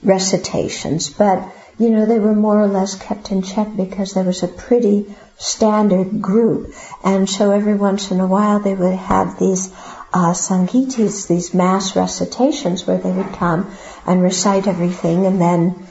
recitations, 0.04 1.10
but, 1.10 1.44
you 1.78 1.90
know, 1.90 2.06
they 2.06 2.20
were 2.20 2.36
more 2.36 2.62
or 2.62 2.68
less 2.68 2.96
kept 2.96 3.32
in 3.32 3.42
check 3.42 3.68
because 3.76 4.14
there 4.14 4.24
was 4.24 4.44
a 4.44 4.48
pretty 4.48 5.14
standard 5.38 6.22
group. 6.22 6.74
And 7.04 7.30
so 7.30 7.52
every 7.52 7.76
once 7.76 8.12
in 8.12 8.20
a 8.20 8.28
while 8.28 8.60
they 8.60 8.74
would 8.74 8.96
have 8.96 9.38
these 9.40 9.74
uh, 10.16 10.34
Sangitis, 10.34 11.28
these 11.28 11.54
mass 11.54 11.94
recitations 11.98 12.88
where 12.88 12.98
they 12.98 13.12
would 13.12 13.34
come 13.34 13.70
and 14.08 14.24
recite 14.24 14.66
everything 14.66 15.26
and 15.26 15.42
then 15.42 15.86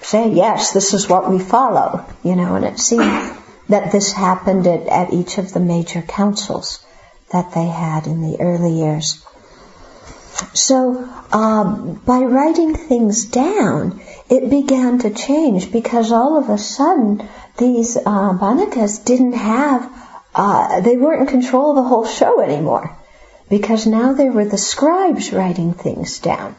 say, 0.00 0.30
yes, 0.30 0.72
this 0.72 0.94
is 0.94 1.08
what 1.08 1.30
we 1.30 1.38
follow, 1.38 2.04
you 2.24 2.34
know, 2.34 2.56
and 2.56 2.64
it 2.64 2.80
seemed 2.80 3.36
that 3.68 3.92
this 3.92 4.10
happened 4.10 4.66
at, 4.66 4.88
at 4.88 5.12
each 5.12 5.38
of 5.38 5.52
the 5.52 5.60
major 5.60 6.02
councils 6.02 6.84
that 7.30 7.52
they 7.54 7.66
had 7.66 8.08
in 8.08 8.20
the 8.20 8.40
early 8.40 8.72
years. 8.72 9.24
So, 10.54 11.08
um, 11.30 12.02
by 12.04 12.18
writing 12.18 12.74
things 12.74 13.26
down, 13.26 14.00
it 14.28 14.50
began 14.50 14.98
to 15.00 15.10
change 15.10 15.70
because 15.70 16.10
all 16.10 16.36
of 16.36 16.48
a 16.48 16.58
sudden 16.58 17.28
these 17.58 17.96
uh, 17.96 18.32
banakas 18.32 19.04
didn't 19.04 19.34
have, 19.34 19.88
uh, 20.34 20.80
they 20.80 20.96
weren't 20.96 21.22
in 21.22 21.26
control 21.28 21.70
of 21.70 21.76
the 21.76 21.88
whole 21.88 22.06
show 22.06 22.40
anymore 22.40 22.97
because 23.48 23.86
now 23.86 24.12
there 24.12 24.32
were 24.32 24.44
the 24.44 24.58
scribes 24.58 25.32
writing 25.32 25.72
things 25.74 26.18
down. 26.18 26.56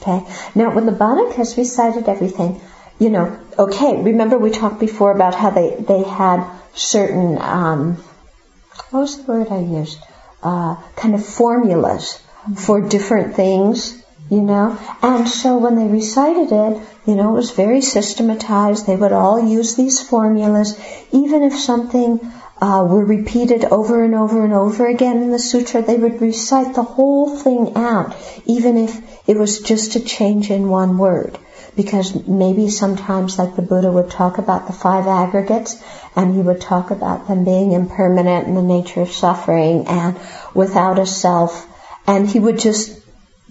Okay? 0.00 0.26
Now, 0.54 0.74
when 0.74 0.86
the 0.86 0.92
Banakas 0.92 1.56
recited 1.56 2.08
everything, 2.08 2.60
you 2.98 3.10
know, 3.10 3.38
okay, 3.58 4.00
remember 4.02 4.38
we 4.38 4.50
talked 4.50 4.80
before 4.80 5.12
about 5.12 5.34
how 5.34 5.50
they, 5.50 5.76
they 5.76 6.02
had 6.02 6.46
certain, 6.74 7.38
um, 7.38 7.96
what 8.90 9.00
was 9.00 9.16
the 9.16 9.32
word 9.32 9.48
I 9.50 9.60
used? 9.60 9.98
Uh, 10.42 10.76
kind 10.96 11.14
of 11.14 11.24
formulas 11.24 12.20
for 12.56 12.80
different 12.80 13.34
things, 13.34 14.02
you 14.30 14.42
know? 14.42 14.78
And 15.02 15.28
so 15.28 15.56
when 15.56 15.76
they 15.76 15.86
recited 15.86 16.52
it, 16.52 16.82
you 17.06 17.14
know, 17.14 17.30
it 17.30 17.36
was 17.36 17.50
very 17.50 17.80
systematized. 17.80 18.86
They 18.86 18.96
would 18.96 19.12
all 19.12 19.48
use 19.48 19.74
these 19.74 20.00
formulas, 20.00 20.78
even 21.12 21.42
if 21.42 21.54
something 21.54 22.20
uh, 22.60 22.86
were 22.88 23.04
repeated 23.04 23.64
over 23.64 24.04
and 24.04 24.14
over 24.14 24.44
and 24.44 24.52
over 24.52 24.86
again 24.86 25.22
in 25.22 25.30
the 25.30 25.38
sutra, 25.38 25.82
they 25.82 25.96
would 25.96 26.20
recite 26.20 26.74
the 26.74 26.82
whole 26.82 27.36
thing 27.36 27.72
out, 27.76 28.16
even 28.46 28.76
if 28.76 29.28
it 29.28 29.36
was 29.36 29.60
just 29.60 29.96
a 29.96 30.00
change 30.00 30.50
in 30.50 30.68
one 30.68 30.98
word. 30.98 31.38
Because 31.76 32.26
maybe 32.28 32.70
sometimes, 32.70 33.36
like 33.36 33.56
the 33.56 33.62
Buddha 33.62 33.90
would 33.90 34.10
talk 34.10 34.38
about 34.38 34.68
the 34.68 34.72
five 34.72 35.08
aggregates, 35.08 35.82
and 36.14 36.34
he 36.34 36.40
would 36.40 36.60
talk 36.60 36.92
about 36.92 37.26
them 37.26 37.44
being 37.44 37.72
impermanent 37.72 38.46
and 38.46 38.56
the 38.56 38.62
nature 38.62 39.02
of 39.02 39.10
suffering 39.10 39.88
and 39.88 40.16
without 40.54 41.00
a 41.00 41.06
self, 41.06 41.66
and 42.06 42.28
he 42.28 42.38
would 42.38 42.60
just 42.60 43.00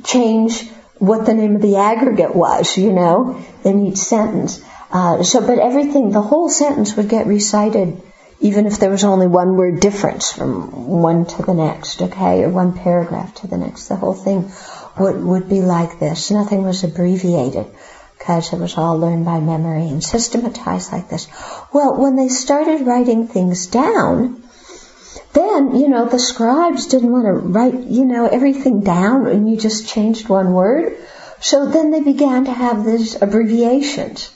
change 0.06 0.70
what 1.00 1.26
the 1.26 1.34
name 1.34 1.58
of 1.58 1.62
the 1.62 1.76
aggregate 1.76 2.34
was, 2.34 2.78
you 2.78 2.94
know, 2.94 3.44
in 3.66 3.88
each 3.88 3.98
sentence. 3.98 4.64
Uh, 4.90 5.22
so, 5.24 5.42
but 5.42 5.60
everything, 5.60 6.12
the 6.12 6.22
whole 6.22 6.50
sentence 6.50 6.96
would 6.96 7.10
get 7.10 7.28
recited 7.28 8.02
even 8.44 8.66
if 8.66 8.78
there 8.78 8.90
was 8.90 9.06
only 9.06 9.26
one 9.26 9.56
word 9.56 9.80
difference 9.80 10.34
from 10.34 10.90
one 11.00 11.26
to 11.26 11.44
the 11.44 11.54
next, 11.54 12.02
okay, 12.02 12.44
or 12.44 12.50
one 12.50 12.78
paragraph 12.78 13.34
to 13.36 13.48
the 13.48 13.58
next, 13.58 13.88
the 13.88 13.96
whole 13.96 14.14
thing 14.14 14.52
would, 15.00 15.24
would 15.24 15.48
be 15.48 15.62
like 15.62 15.98
this. 15.98 16.30
Nothing 16.30 16.64
was 16.64 16.84
abbreviated 16.84 17.68
because 18.18 18.52
it 18.52 18.60
was 18.60 18.78
all 18.78 19.00
learned 19.00 19.24
by 19.24 19.40
memory 19.40 19.88
and 19.88 20.04
systematized 20.04 20.92
like 20.92 21.08
this. 21.08 21.30
Well, 21.72 21.96
when 21.96 22.18
they 22.18 22.28
started 22.28 22.86
writing 22.86 23.30
things 23.30 23.68
down, 23.68 24.44
then, 25.32 25.78
you 25.78 25.88
know, 25.88 26.06
the 26.10 26.20
scribes 26.20 26.88
didn't 26.88 27.14
want 27.14 27.26
to 27.26 27.34
write, 27.34 27.76
you 27.76 28.04
know, 28.04 28.28
everything 28.28 28.82
down 28.82 29.26
and 29.28 29.50
you 29.50 29.56
just 29.56 29.88
changed 29.88 30.28
one 30.28 30.52
word. 30.52 30.98
So 31.40 31.68
then 31.68 31.92
they 31.92 32.02
began 32.02 32.44
to 32.46 32.52
have 32.52 32.84
these 32.84 33.22
abbreviations, 33.22 34.36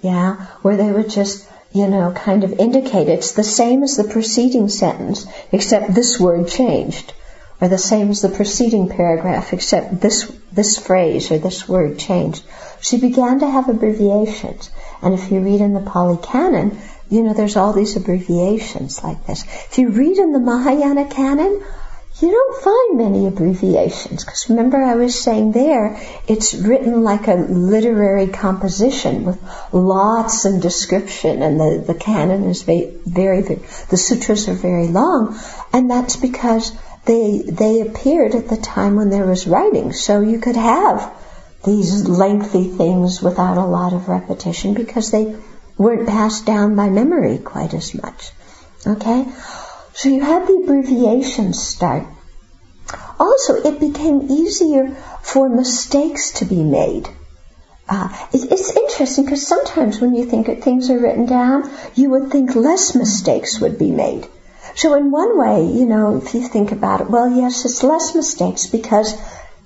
yeah, 0.00 0.46
where 0.62 0.76
they 0.76 0.90
would 0.90 1.08
just 1.08 1.48
you 1.74 1.88
know, 1.88 2.12
kind 2.12 2.44
of 2.44 2.52
indicate 2.52 3.08
it's 3.08 3.32
the 3.32 3.42
same 3.42 3.82
as 3.82 3.96
the 3.96 4.04
preceding 4.04 4.68
sentence, 4.68 5.26
except 5.50 5.92
this 5.92 6.20
word 6.20 6.46
changed, 6.46 7.12
or 7.60 7.66
the 7.66 7.78
same 7.78 8.10
as 8.10 8.22
the 8.22 8.28
preceding 8.28 8.88
paragraph, 8.88 9.52
except 9.52 10.00
this 10.00 10.30
this 10.52 10.78
phrase 10.78 11.32
or 11.32 11.38
this 11.38 11.68
word 11.68 11.98
changed. 11.98 12.44
She 12.80 12.98
began 12.98 13.40
to 13.40 13.50
have 13.50 13.68
abbreviations, 13.68 14.70
and 15.02 15.14
if 15.14 15.32
you 15.32 15.40
read 15.40 15.60
in 15.60 15.74
the 15.74 15.80
Pali 15.80 16.16
Canon, 16.22 16.78
you 17.10 17.24
know, 17.24 17.34
there's 17.34 17.56
all 17.56 17.72
these 17.72 17.96
abbreviations 17.96 19.02
like 19.02 19.26
this. 19.26 19.42
If 19.42 19.78
you 19.78 19.88
read 19.88 20.16
in 20.18 20.32
the 20.32 20.38
Mahayana 20.38 21.06
Canon, 21.06 21.60
you 22.20 22.30
don't 22.30 22.62
find 22.62 22.98
many 22.98 23.26
abbreviations 23.26 24.24
because 24.24 24.48
remember 24.48 24.80
I 24.82 24.94
was 24.94 25.20
saying 25.20 25.52
there 25.52 26.00
it's 26.28 26.54
written 26.54 27.02
like 27.02 27.26
a 27.26 27.34
literary 27.34 28.28
composition 28.28 29.24
with 29.24 29.42
lots 29.72 30.44
and 30.44 30.62
description 30.62 31.42
and 31.42 31.58
the, 31.58 31.84
the 31.86 31.98
canon 31.98 32.44
is 32.44 32.62
very, 32.62 32.92
very, 33.04 33.42
very 33.42 33.60
the 33.90 33.96
sutras 33.96 34.48
are 34.48 34.54
very 34.54 34.86
long 34.86 35.38
and 35.72 35.90
that's 35.90 36.16
because 36.16 36.72
they 37.04 37.42
they 37.42 37.80
appeared 37.80 38.34
at 38.34 38.48
the 38.48 38.56
time 38.56 38.94
when 38.94 39.10
there 39.10 39.26
was 39.26 39.46
writing 39.46 39.92
so 39.92 40.20
you 40.20 40.38
could 40.38 40.56
have 40.56 41.12
these 41.64 42.08
lengthy 42.08 42.68
things 42.68 43.20
without 43.22 43.56
a 43.56 43.66
lot 43.66 43.92
of 43.92 44.08
repetition 44.08 44.74
because 44.74 45.10
they 45.10 45.34
weren't 45.76 46.08
passed 46.08 46.46
down 46.46 46.76
by 46.76 46.88
memory 46.88 47.38
quite 47.38 47.74
as 47.74 47.92
much 47.94 48.30
Okay? 48.86 49.26
So 49.94 50.08
you 50.08 50.20
had 50.20 50.46
the 50.46 50.60
abbreviations 50.64 51.62
start. 51.62 52.04
Also, 53.18 53.54
it 53.54 53.78
became 53.78 54.28
easier 54.28 54.90
for 55.22 55.48
mistakes 55.48 56.32
to 56.32 56.44
be 56.44 56.62
made. 56.64 57.08
Uh, 57.88 58.08
it, 58.32 58.50
it's 58.50 58.76
interesting 58.76 59.24
because 59.24 59.46
sometimes 59.46 60.00
when 60.00 60.14
you 60.14 60.24
think 60.24 60.48
that 60.48 60.64
things 60.64 60.90
are 60.90 60.98
written 60.98 61.26
down, 61.26 61.70
you 61.94 62.10
would 62.10 62.30
think 62.30 62.56
less 62.56 62.94
mistakes 62.94 63.60
would 63.60 63.78
be 63.78 63.90
made. 63.90 64.26
So 64.74 64.94
in 64.94 65.12
one 65.12 65.38
way, 65.38 65.64
you 65.64 65.86
know, 65.86 66.16
if 66.16 66.34
you 66.34 66.42
think 66.48 66.72
about 66.72 67.00
it, 67.00 67.10
well, 67.10 67.30
yes, 67.30 67.64
it's 67.64 67.84
less 67.84 68.14
mistakes 68.16 68.66
because 68.66 69.14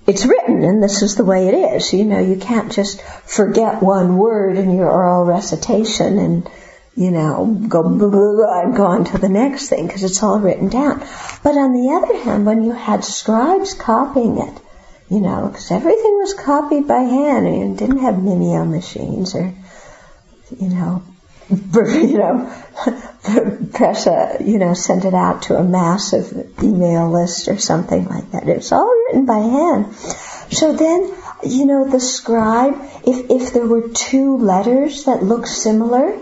it's 0.06 0.26
written 0.26 0.62
and 0.62 0.82
this 0.82 1.02
is 1.02 1.14
the 1.14 1.24
way 1.24 1.48
it 1.48 1.54
is. 1.54 1.92
You 1.94 2.04
know, 2.04 2.18
you 2.18 2.36
can't 2.36 2.70
just 2.70 3.00
forget 3.00 3.82
one 3.82 4.18
word 4.18 4.58
in 4.58 4.76
your 4.76 4.90
oral 4.90 5.24
recitation 5.24 6.18
and, 6.18 6.50
you 6.98 7.12
know, 7.12 7.46
go 7.68 7.84
blah, 7.84 8.08
blah, 8.08 8.32
blah, 8.32 8.60
and 8.62 8.74
go 8.74 8.86
on 8.86 9.04
to 9.04 9.18
the 9.18 9.28
next 9.28 9.68
thing 9.68 9.86
because 9.86 10.02
it's 10.02 10.20
all 10.20 10.40
written 10.40 10.68
down. 10.68 10.98
But 11.44 11.56
on 11.56 11.72
the 11.72 11.92
other 11.92 12.24
hand, 12.24 12.44
when 12.44 12.64
you 12.64 12.72
had 12.72 13.04
scribes 13.04 13.72
copying 13.72 14.38
it, 14.38 14.60
you 15.08 15.20
know, 15.20 15.46
because 15.46 15.70
everything 15.70 16.18
was 16.18 16.34
copied 16.34 16.88
by 16.88 16.98
hand 16.98 17.46
and 17.46 17.56
you 17.56 17.76
didn't 17.76 18.02
have 18.02 18.16
Mimeo 18.16 18.68
machines 18.68 19.36
or, 19.36 19.54
you 20.58 20.68
know, 20.70 21.04
you 21.48 22.18
know, 22.18 22.52
press 23.74 24.08
a, 24.08 24.38
you 24.40 24.58
know, 24.58 24.74
send 24.74 25.04
it 25.04 25.14
out 25.14 25.42
to 25.42 25.56
a 25.56 25.62
massive 25.62 26.52
email 26.64 27.12
list 27.12 27.46
or 27.46 27.58
something 27.58 28.06
like 28.08 28.32
that. 28.32 28.48
It 28.48 28.56
was 28.56 28.72
all 28.72 28.92
written 29.06 29.24
by 29.24 29.38
hand. 29.38 29.94
So 29.94 30.72
then, 30.72 31.14
you 31.44 31.64
know, 31.64 31.88
the 31.88 32.00
scribe, 32.00 32.74
if, 33.06 33.30
if 33.30 33.52
there 33.52 33.66
were 33.66 33.88
two 33.88 34.38
letters 34.38 35.04
that 35.04 35.22
looked 35.22 35.48
similar, 35.48 36.20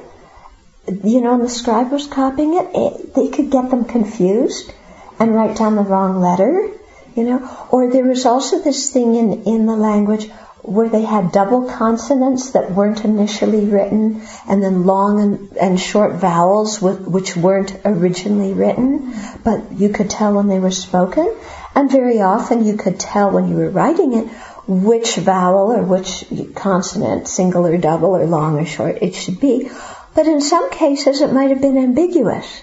you 0.89 1.21
know, 1.21 1.35
and 1.35 1.45
the 1.45 1.49
scribe 1.49 1.91
was 1.91 2.07
copying 2.07 2.55
it, 2.55 2.71
it, 2.75 3.15
they 3.15 3.29
could 3.29 3.51
get 3.51 3.71
them 3.71 3.85
confused 3.85 4.73
and 5.19 5.35
write 5.35 5.57
down 5.57 5.77
the 5.77 5.83
wrong 5.83 6.21
letter, 6.21 6.71
you 7.15 7.25
know. 7.25 7.67
Or 7.71 7.91
there 7.91 8.05
was 8.05 8.27
also 8.27 8.61
this 8.61 8.91
thing 8.91 9.15
in, 9.15 9.45
in 9.45 9.67
the 9.67 9.77
language 9.77 10.29
where 10.63 10.89
they 10.89 11.03
had 11.03 11.31
double 11.31 11.69
consonants 11.71 12.51
that 12.51 12.73
weren't 12.73 13.05
initially 13.05 13.65
written, 13.65 14.21
and 14.49 14.63
then 14.63 14.85
long 14.85 15.21
and, 15.21 15.57
and 15.57 15.81
short 15.81 16.15
vowels 16.15 16.83
with, 16.83 17.07
which 17.07 17.37
weren't 17.37 17.79
originally 17.85 18.53
written, 18.53 19.15
but 19.45 19.73
you 19.73 19.91
could 19.91 20.11
tell 20.11 20.35
when 20.35 20.49
they 20.49 20.59
were 20.59 20.73
spoken. 20.73 21.33
And 21.75 21.91
very 21.91 22.21
often 22.21 22.65
you 22.65 22.77
could 22.77 22.99
tell 22.99 23.31
when 23.31 23.49
you 23.49 23.57
were 23.57 23.71
writing 23.71 24.15
it 24.15 24.29
which 24.67 25.15
vowel 25.15 25.73
or 25.73 25.83
which 25.83 26.25
consonant, 26.57 27.29
single 27.29 27.67
or 27.67 27.79
double 27.79 28.17
or 28.17 28.27
long 28.27 28.59
or 28.59 28.67
short, 28.67 28.99
it 29.01 29.15
should 29.15 29.39
be. 29.39 29.71
But 30.17 30.27
in 30.27 30.41
some 30.41 30.71
cases 30.71 31.21
it 31.21 31.33
might 31.33 31.51
have 31.51 31.61
been 31.61 31.79
ambiguous. 31.79 32.63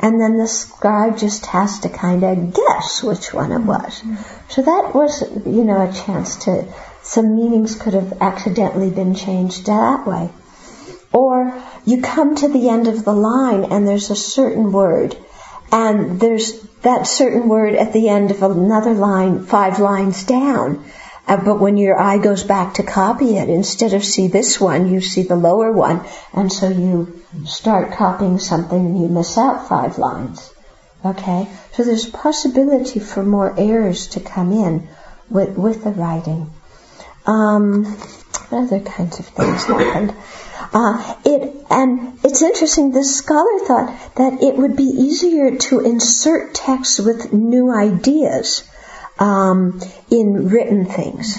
And 0.00 0.18
then 0.18 0.38
the 0.38 0.48
scribe 0.48 1.18
just 1.18 1.44
has 1.46 1.80
to 1.80 1.90
kind 1.90 2.24
of 2.24 2.54
guess 2.54 3.02
which 3.02 3.34
one 3.34 3.52
it 3.52 3.60
was. 3.60 4.02
So 4.48 4.62
that 4.62 4.94
was, 4.94 5.22
you 5.44 5.64
know, 5.64 5.82
a 5.82 5.92
chance 5.92 6.36
to 6.46 6.64
some 7.02 7.36
meanings 7.36 7.76
could 7.76 7.92
have 7.92 8.22
accidentally 8.22 8.88
been 8.90 9.14
changed 9.14 9.66
that 9.66 10.06
way. 10.06 10.30
Or 11.12 11.62
you 11.84 12.00
come 12.00 12.34
to 12.36 12.48
the 12.48 12.70
end 12.70 12.88
of 12.88 13.04
the 13.04 13.12
line 13.12 13.64
and 13.64 13.86
there's 13.86 14.10
a 14.10 14.16
certain 14.16 14.72
word 14.72 15.16
and 15.70 16.18
there's 16.18 16.60
that 16.82 17.06
certain 17.06 17.48
word 17.48 17.74
at 17.74 17.92
the 17.92 18.08
end 18.08 18.30
of 18.30 18.42
another 18.42 18.94
line 18.94 19.44
five 19.44 19.78
lines 19.78 20.24
down. 20.24 20.84
Uh, 21.26 21.36
but 21.44 21.58
when 21.58 21.76
your 21.76 21.98
eye 21.98 22.18
goes 22.18 22.44
back 22.44 22.74
to 22.74 22.82
copy 22.82 23.36
it, 23.36 23.48
instead 23.48 23.92
of 23.94 24.04
see 24.04 24.28
this 24.28 24.60
one, 24.60 24.88
you 24.88 25.00
see 25.00 25.22
the 25.22 25.36
lower 25.36 25.72
one, 25.72 26.06
and 26.32 26.52
so 26.52 26.68
you 26.68 27.20
start 27.44 27.92
copying 27.92 28.38
something 28.38 28.78
and 28.78 29.00
you 29.00 29.08
miss 29.08 29.36
out 29.36 29.68
five 29.68 29.98
lines. 29.98 30.52
Okay? 31.04 31.48
So 31.72 31.82
there's 31.82 32.06
possibility 32.08 33.00
for 33.00 33.22
more 33.22 33.58
errors 33.58 34.08
to 34.08 34.20
come 34.20 34.52
in 34.52 34.88
with, 35.28 35.56
with 35.56 35.84
the 35.84 35.90
writing. 35.90 36.50
Um, 37.26 37.96
other 38.52 38.80
kinds 38.80 39.18
of 39.18 39.26
things 39.26 39.64
happened. 39.64 40.14
Uh, 40.72 41.14
it 41.24 41.66
and 41.68 42.18
it's 42.22 42.42
interesting. 42.42 42.92
This 42.92 43.16
scholar 43.16 43.58
thought 43.66 44.14
that 44.16 44.42
it 44.42 44.56
would 44.56 44.76
be 44.76 44.84
easier 44.84 45.56
to 45.56 45.80
insert 45.80 46.54
text 46.54 47.00
with 47.00 47.32
new 47.32 47.72
ideas 47.72 48.62
um, 49.18 49.80
in 50.10 50.48
written 50.48 50.86
things. 50.86 51.38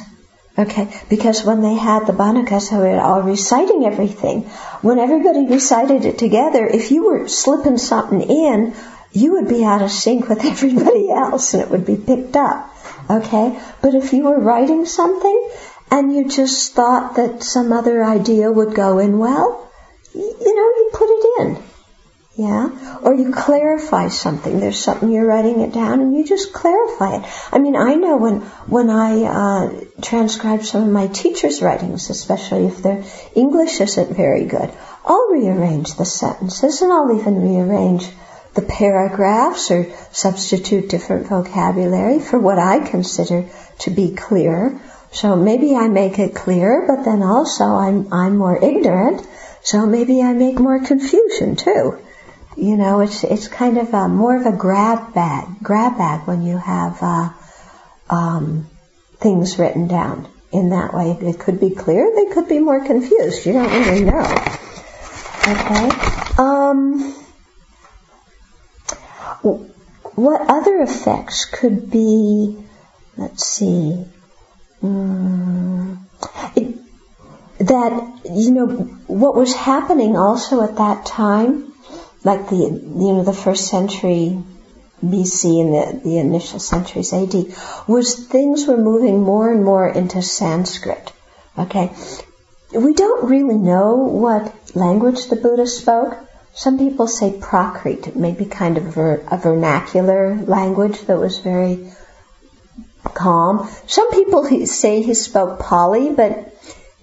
Okay, 0.60 0.88
because 1.08 1.44
when 1.44 1.62
they 1.62 1.76
had 1.76 2.08
the 2.08 2.14
Banakas 2.14 2.70
who 2.70 2.78
were 2.78 3.00
all 3.00 3.22
reciting 3.22 3.86
everything, 3.86 4.42
when 4.82 4.98
everybody 4.98 5.46
recited 5.46 6.04
it 6.04 6.18
together, 6.18 6.66
if 6.66 6.90
you 6.90 7.06
were 7.06 7.28
slipping 7.28 7.78
something 7.78 8.22
in, 8.22 8.74
you 9.12 9.34
would 9.34 9.48
be 9.48 9.64
out 9.64 9.84
of 9.84 9.92
sync 9.92 10.28
with 10.28 10.44
everybody 10.54 11.12
else 11.12 11.54
and 11.54 11.62
it 11.62 11.70
would 11.70 11.86
be 11.86 11.96
picked 11.96 12.36
up. 12.36 12.74
Okay? 13.08 13.60
But 13.82 13.94
if 13.94 14.14
you 14.14 14.24
were 14.24 14.40
writing 14.40 14.86
something 14.86 15.50
and 15.92 16.14
you 16.14 16.28
just 16.28 16.74
thought 16.74 17.16
that 17.18 17.44
some 17.44 17.72
other 17.72 18.04
idea 18.04 18.52
would 18.52 18.74
go 18.74 18.98
in 18.98 19.20
well, 19.20 19.72
you 20.16 20.56
know, 20.56 20.64
you 20.64 20.90
put 20.92 21.10
it 21.10 21.42
in. 21.42 21.67
Yeah? 22.38 23.00
Or 23.02 23.16
you 23.16 23.32
clarify 23.32 24.10
something. 24.10 24.60
There's 24.60 24.80
something 24.80 25.12
you're 25.12 25.26
writing 25.26 25.62
it 25.62 25.74
down 25.74 26.02
and 26.02 26.16
you 26.16 26.24
just 26.24 26.54
clarify 26.54 27.18
it. 27.18 27.26
I 27.52 27.58
mean, 27.58 27.76
I 27.76 27.96
know 27.96 28.18
when, 28.18 28.42
when 28.68 28.92
I, 28.92 29.24
uh, 29.24 29.86
transcribe 30.04 30.64
some 30.64 30.84
of 30.84 30.90
my 30.90 31.08
teachers' 31.08 31.64
writings, 31.64 32.12
especially 32.12 32.68
if 32.68 32.84
their 32.84 33.04
English 33.34 33.82
isn't 33.82 34.16
very 34.16 34.46
good, 34.46 34.72
I'll 35.04 35.30
rearrange 35.32 35.96
the 35.96 36.06
sentences 36.06 36.84
and 36.84 36.94
I'll 36.94 37.20
even 37.20 37.42
rearrange 37.42 38.08
the 38.54 38.62
paragraphs 38.62 39.72
or 39.72 39.88
substitute 40.12 40.90
different 40.90 41.28
vocabulary 41.28 42.20
for 42.20 42.38
what 42.38 42.60
I 42.60 42.88
consider 42.88 43.46
to 43.80 43.90
be 43.90 44.12
clear 44.12 44.80
so 45.12 45.36
maybe 45.36 45.76
I 45.76 45.88
make 45.88 46.20
it 46.20 46.36
clear, 46.36 46.86
but 46.86 47.06
then 47.06 47.24
also 47.24 47.64
I'm, 47.64 48.14
I'm 48.14 48.38
more 48.38 48.62
ignorant, 48.64 49.26
so 49.64 49.86
maybe 49.86 50.22
I 50.22 50.34
make 50.34 50.60
more 50.60 50.80
confusion 50.80 51.56
too. 51.56 51.98
You 52.58 52.76
know, 52.76 53.02
it's, 53.02 53.24
it's 53.24 53.48
kind 53.48 53.78
of 53.78 53.94
a, 53.94 54.08
more 54.08 54.36
of 54.36 54.46
a 54.46 54.58
grab 54.58 55.14
bag, 55.14 55.48
grab 55.62 55.98
bag 55.98 56.28
when 56.28 56.42
you 56.42 56.58
have, 56.58 56.98
uh, 57.02 57.30
um, 58.10 58.68
things 59.18 59.60
written 59.60 59.88
down 59.88 60.28
in 60.52 60.70
that 60.70 60.94
way. 60.94 61.12
It 61.12 61.40
could 61.40 61.60
be 61.60 61.70
clear, 61.70 62.12
they 62.16 62.34
could 62.34 62.48
be 62.48 62.60
more 62.60 62.84
confused. 62.84 63.46
You 63.46 63.54
don't 63.54 63.72
really 63.72 64.04
know. 64.04 64.24
Okay. 65.48 65.90
Um, 66.40 67.14
what 70.16 70.50
other 70.50 70.82
effects 70.82 71.46
could 71.46 71.92
be, 71.92 72.58
let's 73.18 73.46
see, 73.46 74.06
Mm. 74.84 75.98
It, 76.56 76.78
that 77.60 78.22
you 78.32 78.52
know 78.52 78.68
what 79.08 79.36
was 79.36 79.54
happening 79.54 80.16
also 80.16 80.64
at 80.64 80.76
that 80.78 81.06
time, 81.06 81.67
like 82.28 82.50
the 82.50 82.58
you 82.58 83.12
know 83.14 83.24
the 83.24 83.40
first 83.46 83.68
century 83.68 84.38
BC 85.04 85.62
and 85.62 85.74
the, 85.74 86.10
the 86.10 86.18
initial 86.18 86.60
centuries 86.60 87.14
AD, 87.14 87.34
was 87.88 88.16
things 88.28 88.66
were 88.68 88.78
moving 88.78 89.22
more 89.22 89.52
and 89.52 89.64
more 89.64 89.88
into 89.88 90.22
Sanskrit. 90.22 91.14
Okay, 91.58 91.92
we 92.74 92.94
don't 92.94 93.30
really 93.30 93.58
know 93.58 93.96
what 93.96 94.76
language 94.76 95.28
the 95.28 95.38
Buddha 95.38 95.68
spoke. 95.68 96.18
Some 96.54 96.80
people 96.80 97.08
say 97.08 97.32
Prakrit, 97.32 98.16
maybe 98.16 98.46
kind 98.46 98.78
of 98.78 98.84
ver, 98.96 99.24
a 99.32 99.38
vernacular 99.38 100.36
language 100.36 101.02
that 101.04 101.20
was 101.20 101.40
very 101.40 101.92
calm. 103.14 103.70
Some 103.86 104.12
people 104.12 104.44
say 104.66 105.02
he 105.02 105.14
spoke 105.14 105.60
Pali, 105.60 106.10
but 106.10 106.57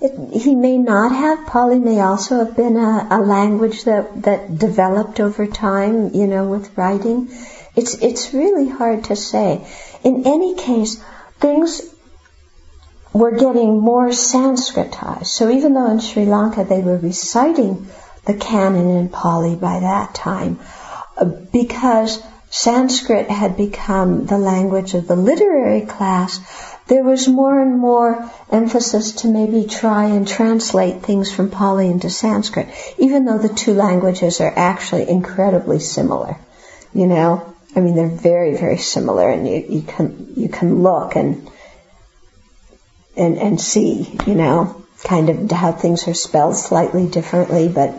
it, 0.04 0.42
he 0.42 0.54
may 0.54 0.76
not 0.76 1.12
have. 1.12 1.46
Pali 1.46 1.78
may 1.78 2.00
also 2.00 2.44
have 2.44 2.54
been 2.54 2.76
a, 2.76 3.08
a, 3.10 3.20
language 3.20 3.84
that, 3.84 4.22
that 4.22 4.58
developed 4.58 5.18
over 5.18 5.46
time, 5.46 6.14
you 6.14 6.26
know, 6.26 6.46
with 6.46 6.76
writing. 6.76 7.30
It's, 7.74 7.94
it's 7.94 8.34
really 8.34 8.68
hard 8.68 9.04
to 9.04 9.16
say. 9.16 9.66
In 10.02 10.26
any 10.26 10.56
case, 10.56 11.02
things 11.40 11.80
were 13.14 13.32
getting 13.32 13.80
more 13.80 14.08
Sanskritized. 14.08 15.26
So 15.26 15.50
even 15.50 15.72
though 15.72 15.90
in 15.90 16.00
Sri 16.00 16.26
Lanka 16.26 16.64
they 16.64 16.80
were 16.80 16.98
reciting 16.98 17.86
the 18.26 18.34
canon 18.34 18.90
in 18.96 19.08
Pali 19.08 19.56
by 19.56 19.80
that 19.80 20.14
time, 20.14 20.58
uh, 21.16 21.24
because 21.24 22.22
Sanskrit 22.50 23.30
had 23.30 23.56
become 23.56 24.26
the 24.26 24.38
language 24.38 24.94
of 24.94 25.08
the 25.08 25.16
literary 25.16 25.80
class, 25.80 26.40
there 26.86 27.02
was 27.02 27.28
more 27.28 27.60
and 27.60 27.78
more 27.78 28.30
emphasis 28.50 29.12
to 29.12 29.28
maybe 29.28 29.66
try 29.66 30.06
and 30.06 30.28
translate 30.28 31.02
things 31.02 31.32
from 31.32 31.50
Pali 31.50 31.88
into 31.88 32.10
Sanskrit, 32.10 32.68
even 32.98 33.24
though 33.24 33.38
the 33.38 33.48
two 33.48 33.72
languages 33.72 34.40
are 34.40 34.52
actually 34.54 35.08
incredibly 35.08 35.80
similar. 35.80 36.36
You 36.92 37.06
know, 37.06 37.54
I 37.74 37.80
mean, 37.80 37.96
they're 37.96 38.08
very, 38.08 38.56
very 38.56 38.78
similar, 38.78 39.28
and 39.28 39.48
you, 39.48 39.64
you 39.68 39.82
can 39.82 40.34
you 40.36 40.48
can 40.48 40.82
look 40.82 41.16
and 41.16 41.50
and 43.16 43.38
and 43.38 43.60
see, 43.60 44.16
you 44.26 44.34
know, 44.34 44.84
kind 45.02 45.30
of 45.30 45.50
how 45.50 45.72
things 45.72 46.06
are 46.06 46.14
spelled 46.14 46.56
slightly 46.56 47.08
differently, 47.08 47.68
but 47.68 47.94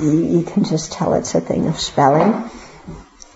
you, 0.00 0.38
you 0.38 0.42
can 0.42 0.64
just 0.64 0.92
tell 0.92 1.14
it's 1.14 1.34
a 1.34 1.40
thing 1.40 1.66
of 1.66 1.78
spelling. 1.78 2.48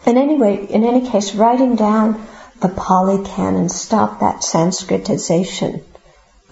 And 0.07 0.19
anyway, 0.19 0.67
in 0.67 0.85
any 0.85 1.09
case, 1.09 1.35
writing 1.35 1.77
down 1.77 2.27
the 2.63 2.69
Pali 2.69 3.25
Canon 3.25 3.69
stopped 3.69 4.21
that 4.21 4.37
Sanskritization 4.37 5.83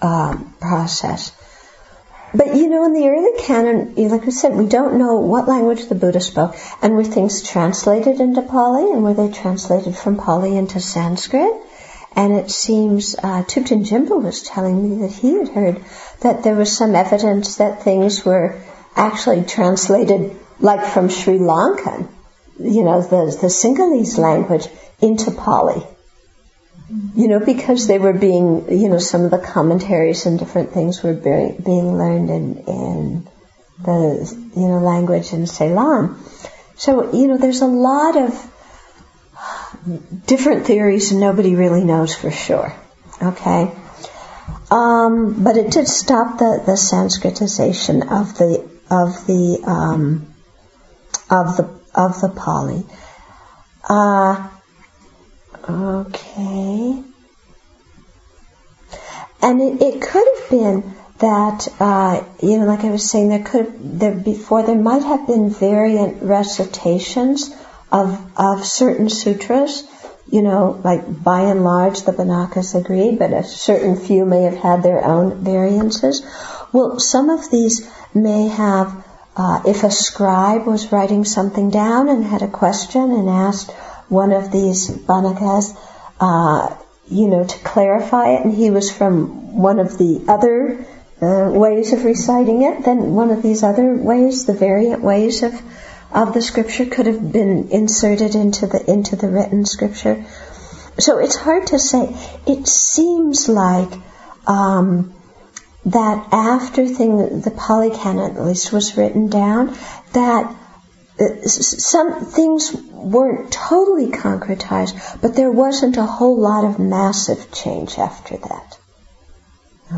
um, 0.01 0.53
process. 0.59 1.31
But 2.33 2.55
you 2.55 2.69
know, 2.69 2.85
in 2.85 2.93
the 2.93 3.07
early 3.07 3.41
canon, 3.41 3.95
like 3.95 4.25
I 4.25 4.29
said, 4.29 4.55
we 4.55 4.65
don't 4.65 4.97
know 4.97 5.15
what 5.15 5.47
language 5.47 5.87
the 5.87 5.95
Buddha 5.95 6.19
spoke, 6.21 6.55
and 6.81 6.95
were 6.95 7.03
things 7.03 7.41
translated 7.41 8.19
into 8.19 8.41
Pali, 8.41 8.91
and 8.91 9.03
were 9.03 9.13
they 9.13 9.29
translated 9.29 9.95
from 9.95 10.17
Pali 10.17 10.57
into 10.57 10.79
Sanskrit? 10.79 11.51
And 12.13 12.33
it 12.33 12.51
seems 12.51 13.15
uh, 13.15 13.43
Thupten 13.43 13.85
Jinpa 13.85 14.21
was 14.21 14.43
telling 14.43 14.77
me 14.83 15.01
that 15.01 15.13
he 15.13 15.35
had 15.39 15.49
heard 15.49 15.83
that 16.21 16.43
there 16.43 16.55
was 16.55 16.75
some 16.75 16.95
evidence 16.95 17.55
that 17.57 17.83
things 17.83 18.25
were 18.25 18.61
actually 18.95 19.43
translated, 19.43 20.35
like 20.59 20.85
from 20.85 21.09
Sri 21.09 21.37
Lankan, 21.37 22.09
you 22.59 22.83
know, 22.83 23.01
the 23.01 23.37
the 23.41 23.47
Sinhalese 23.47 24.17
language 24.17 24.67
into 25.01 25.31
Pali 25.31 25.83
you 27.15 27.27
know, 27.27 27.39
because 27.39 27.87
they 27.87 27.99
were 27.99 28.13
being, 28.13 28.65
you 28.69 28.89
know, 28.89 28.97
some 28.97 29.23
of 29.23 29.31
the 29.31 29.39
commentaries 29.39 30.25
and 30.25 30.37
different 30.37 30.71
things 30.71 31.01
were 31.01 31.13
being, 31.13 31.61
being 31.63 31.97
learned 31.97 32.29
in, 32.29 32.57
in 32.67 33.27
the, 33.83 34.51
you 34.55 34.67
know, 34.67 34.79
language 34.79 35.31
in 35.31 35.47
Ceylon. 35.47 36.21
So, 36.75 37.13
you 37.13 37.27
know, 37.27 37.37
there's 37.37 37.61
a 37.61 37.67
lot 37.67 38.17
of 38.17 38.51
different 40.25 40.65
theories 40.65 41.11
and 41.11 41.21
nobody 41.21 41.55
really 41.55 41.83
knows 41.83 42.13
for 42.13 42.31
sure. 42.31 42.73
Okay? 43.21 43.71
Um, 44.69 45.43
but 45.43 45.57
it 45.57 45.71
did 45.71 45.87
stop 45.87 46.39
the, 46.39 46.61
the 46.65 46.73
Sanskritization 46.73 48.01
of 48.01 48.37
the, 48.37 48.69
of 48.89 49.27
the, 49.27 49.63
um, 49.65 50.33
of 51.29 51.55
the, 51.57 51.79
of 51.95 52.19
the 52.19 52.29
Pali. 52.29 52.83
Uh, 53.87 54.49
Okay. 55.69 57.03
And 59.41 59.61
it, 59.61 59.81
it 59.81 60.01
could 60.01 60.27
have 60.37 60.49
been 60.49 60.93
that, 61.19 61.67
uh, 61.79 62.23
you 62.41 62.57
know, 62.59 62.65
like 62.65 62.83
I 62.83 62.89
was 62.89 63.09
saying, 63.09 63.29
there 63.29 63.43
could 63.43 63.65
have, 63.65 63.99
there 63.99 64.15
before 64.15 64.63
there 64.63 64.75
might 64.75 65.03
have 65.03 65.27
been 65.27 65.49
variant 65.49 66.23
recitations 66.23 67.55
of 67.91 68.19
of 68.37 68.65
certain 68.65 69.09
sutras. 69.09 69.87
You 70.29 70.41
know, 70.43 70.79
like 70.83 71.23
by 71.23 71.41
and 71.41 71.63
large 71.63 72.03
the 72.03 72.13
Banakas 72.13 72.73
agree, 72.73 73.15
but 73.15 73.33
a 73.33 73.43
certain 73.43 73.97
few 73.97 74.25
may 74.25 74.43
have 74.43 74.55
had 74.57 74.81
their 74.81 75.03
own 75.03 75.43
variances. 75.43 76.25
Well, 76.71 76.99
some 76.99 77.29
of 77.29 77.51
these 77.51 77.91
may 78.13 78.47
have, 78.47 79.05
uh, 79.35 79.61
if 79.65 79.83
a 79.83 79.91
scribe 79.91 80.65
was 80.65 80.91
writing 80.93 81.25
something 81.25 81.69
down 81.69 82.07
and 82.07 82.23
had 82.23 82.43
a 82.43 82.47
question 82.47 83.11
and 83.11 83.29
asked, 83.29 83.71
one 84.11 84.33
of 84.33 84.51
these 84.51 84.89
Banakas, 84.89 85.73
uh, 86.19 86.75
you 87.09 87.27
know, 87.27 87.45
to 87.45 87.57
clarify 87.59 88.31
it, 88.31 88.43
and 88.45 88.53
he 88.53 88.69
was 88.69 88.91
from 88.91 89.57
one 89.57 89.79
of 89.79 89.97
the 89.97 90.25
other 90.27 90.85
uh, 91.21 91.49
ways 91.49 91.93
of 91.93 92.03
reciting 92.03 92.63
it, 92.63 92.83
then 92.83 93.13
one 93.13 93.29
of 93.31 93.41
these 93.41 93.63
other 93.63 93.95
ways, 93.95 94.45
the 94.45 94.53
variant 94.53 95.01
ways 95.01 95.43
of 95.43 95.53
of 96.11 96.33
the 96.33 96.41
scripture, 96.41 96.85
could 96.85 97.05
have 97.05 97.31
been 97.31 97.69
inserted 97.69 98.35
into 98.35 98.67
the 98.67 98.83
into 98.91 99.15
the 99.15 99.29
written 99.29 99.65
scripture. 99.65 100.25
So 100.99 101.19
it's 101.19 101.37
hard 101.37 101.67
to 101.67 101.79
say. 101.79 102.13
It 102.45 102.67
seems 102.67 103.47
like 103.47 103.93
um, 104.45 105.13
that 105.85 106.27
after 106.33 106.85
thing, 106.85 107.39
the 107.41 107.51
Pali 107.51 107.91
Canon 107.91 108.35
at 108.35 108.45
least 108.45 108.73
was 108.73 108.97
written 108.97 109.29
down, 109.29 109.77
that 110.11 110.53
some 111.45 112.25
things 112.25 112.73
weren't 112.91 113.51
totally 113.51 114.07
concretized, 114.07 115.21
but 115.21 115.35
there 115.35 115.51
wasn't 115.51 115.97
a 115.97 116.05
whole 116.05 116.39
lot 116.39 116.63
of 116.65 116.79
massive 116.79 117.51
change 117.51 117.97
after 117.97 118.37
that. 118.37 118.77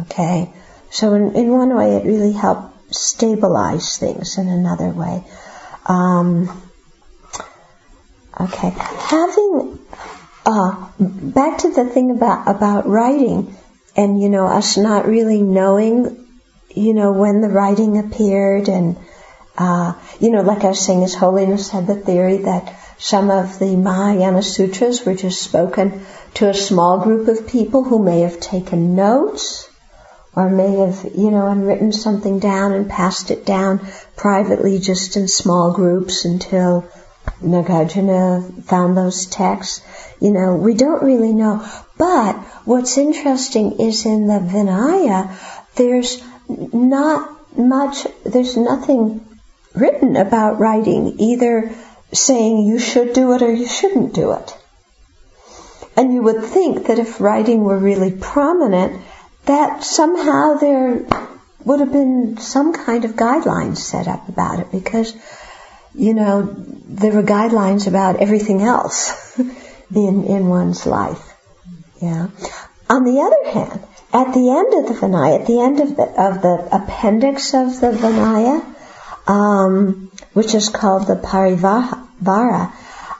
Okay? 0.01 0.51
So 0.89 1.13
in, 1.13 1.35
in 1.35 1.51
one 1.51 1.75
way 1.75 1.95
it 1.95 2.05
really 2.05 2.33
helped 2.33 2.93
stabilize 2.93 3.97
things 3.97 4.37
in 4.37 4.47
another 4.47 4.89
way. 4.89 5.23
Um, 5.85 6.61
okay. 8.39 8.69
Having, 8.69 9.79
uh, 10.45 10.89
back 10.99 11.59
to 11.59 11.69
the 11.69 11.85
thing 11.85 12.11
about, 12.11 12.47
about 12.47 12.87
writing 12.87 13.55
and, 13.95 14.21
you 14.21 14.29
know, 14.29 14.47
us 14.47 14.77
not 14.77 15.07
really 15.07 15.41
knowing, 15.41 16.27
you 16.69 16.93
know, 16.93 17.11
when 17.11 17.41
the 17.41 17.49
writing 17.49 17.97
appeared 17.97 18.67
and, 18.67 18.97
uh, 19.57 19.93
you 20.19 20.31
know, 20.31 20.41
like 20.41 20.63
I 20.63 20.69
was 20.69 20.83
saying, 20.83 21.01
His 21.01 21.15
Holiness 21.15 21.69
had 21.69 21.87
the 21.87 21.95
theory 21.95 22.37
that 22.37 22.73
some 22.97 23.29
of 23.29 23.59
the 23.59 23.75
Mahayana 23.75 24.41
sutras 24.41 25.05
were 25.05 25.13
just 25.13 25.41
spoken 25.41 26.05
to 26.35 26.49
a 26.49 26.53
small 26.53 26.99
group 26.99 27.27
of 27.27 27.47
people 27.47 27.83
who 27.83 28.03
may 28.03 28.21
have 28.21 28.39
taken 28.39 28.95
notes 28.95 29.69
or 30.35 30.49
may 30.49 30.77
have, 30.77 31.05
you 31.15 31.29
know, 31.29 31.47
and 31.47 31.67
written 31.67 31.91
something 31.91 32.39
down 32.39 32.73
and 32.73 32.89
passed 32.89 33.29
it 33.29 33.45
down 33.45 33.85
privately 34.15 34.79
just 34.79 35.15
in 35.15 35.27
small 35.27 35.71
groups 35.71 36.25
until 36.25 36.89
Nagarjuna 37.41 38.63
found 38.63 38.97
those 38.97 39.27
texts. 39.27 39.81
You 40.19 40.31
know, 40.31 40.55
we 40.55 40.73
don't 40.73 41.03
really 41.03 41.33
know. 41.33 41.67
But 41.97 42.37
what's 42.65 42.97
interesting 42.97 43.79
is 43.79 44.05
in 44.05 44.25
the 44.25 44.39
Vinaya, 44.39 45.37
there's 45.75 46.23
not 46.47 47.57
much, 47.57 48.07
there's 48.25 48.57
nothing 48.57 49.25
written 49.73 50.15
about 50.15 50.59
writing, 50.59 51.15
either 51.19 51.71
saying 52.11 52.59
you 52.59 52.79
should 52.79 53.13
do 53.13 53.33
it 53.33 53.41
or 53.41 53.51
you 53.51 53.67
shouldn't 53.67 54.13
do 54.13 54.33
it. 54.33 54.57
And 55.95 56.13
you 56.13 56.21
would 56.23 56.43
think 56.43 56.87
that 56.87 56.99
if 56.99 57.21
writing 57.21 57.63
were 57.63 57.77
really 57.77 58.11
prominent, 58.11 59.01
that 59.45 59.83
somehow 59.83 60.55
there 60.55 61.05
would 61.65 61.79
have 61.79 61.91
been 61.91 62.37
some 62.37 62.73
kind 62.73 63.05
of 63.05 63.11
guidelines 63.11 63.77
set 63.77 64.07
up 64.07 64.27
about 64.27 64.59
it 64.59 64.71
because, 64.71 65.15
you 65.93 66.13
know, 66.13 66.41
there 66.87 67.11
were 67.11 67.23
guidelines 67.23 67.87
about 67.87 68.17
everything 68.17 68.61
else 68.61 69.39
in, 69.95 70.23
in 70.25 70.47
one's 70.47 70.85
life. 70.85 71.21
Yeah. 72.01 72.27
On 72.89 73.03
the 73.03 73.21
other 73.21 73.51
hand, 73.51 73.83
at 74.11 74.33
the 74.33 74.51
end 74.51 74.73
of 74.73 74.93
the 74.93 75.07
Vinaya, 75.07 75.39
at 75.41 75.47
the 75.47 75.59
end 75.59 75.79
of 75.79 75.95
the, 75.95 76.03
of 76.03 76.41
the 76.41 76.69
appendix 76.71 77.53
of 77.53 77.79
the 77.79 77.91
Vinaya, 77.91 78.72
um, 79.27 80.11
which 80.33 80.53
is 80.53 80.69
called 80.69 81.07
the 81.07 81.15
Parivara, 81.15 82.71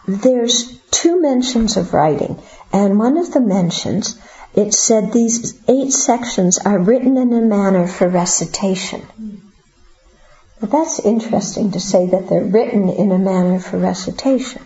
there's 0.08 0.78
two 0.92 1.22
mentions 1.22 1.78
of 1.78 1.94
writing. 1.94 2.42
And 2.72 3.00
one 3.00 3.18
of 3.18 3.32
the 3.32 3.39
mentions, 3.39 4.18
it 4.56 4.74
said 4.74 5.12
these 5.12 5.60
eight 5.68 5.92
sections 5.92 6.58
are 6.60 6.78
written 6.78 7.18
in 7.18 7.34
a 7.34 7.42
manner 7.42 7.88
for 7.88 8.08
recitation. 8.08 9.06
But 10.60 10.72
that's 10.72 11.00
interesting 11.00 11.72
to 11.72 11.80
say 11.80 12.08
that 12.08 12.30
they're 12.30 12.44
written 12.44 12.89
in 12.89 13.12
a 13.12 13.20
manner 13.20 13.60
for 13.60 13.78
recitation. 13.78 14.62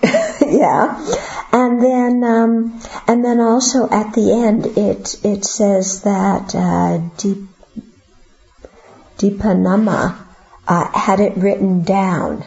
yeah, 0.02 1.04
and 1.52 1.82
then 1.82 2.22
um, 2.22 2.80
and 3.08 3.24
then 3.24 3.40
also 3.40 3.88
at 3.90 4.14
the 4.14 4.32
end 4.32 4.66
it 4.66 5.16
it 5.24 5.44
says 5.44 6.02
that 6.02 6.54
uh, 6.54 6.98
deep 7.16 7.48
Dipanama 9.18 10.16
uh, 10.66 10.98
had 10.98 11.20
it 11.20 11.36
written 11.36 11.82
down. 11.82 12.44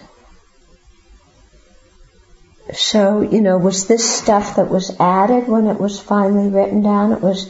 So, 2.74 3.22
you 3.22 3.42
know, 3.42 3.58
was 3.58 3.88
this 3.88 4.10
stuff 4.10 4.56
that 4.56 4.70
was 4.70 4.96
added 5.00 5.48
when 5.48 5.68
it 5.68 5.80
was 5.80 6.00
finally 6.00 6.50
written 6.50 6.82
down? 6.82 7.12
It 7.12 7.22
was, 7.22 7.48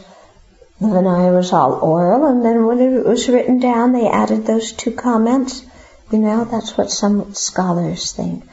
the 0.80 0.88
Vinaya 0.88 1.32
was 1.32 1.52
all 1.52 1.74
oral, 1.74 2.26
and 2.26 2.44
then 2.44 2.66
when 2.66 2.80
it 2.80 3.06
was 3.06 3.28
written 3.28 3.60
down, 3.60 3.92
they 3.92 4.08
added 4.08 4.44
those 4.44 4.72
two 4.72 4.90
comments. 4.90 5.64
You 6.10 6.18
know, 6.18 6.44
that's 6.44 6.76
what 6.76 6.90
some 6.90 7.34
scholars 7.34 8.12
think. 8.12 8.44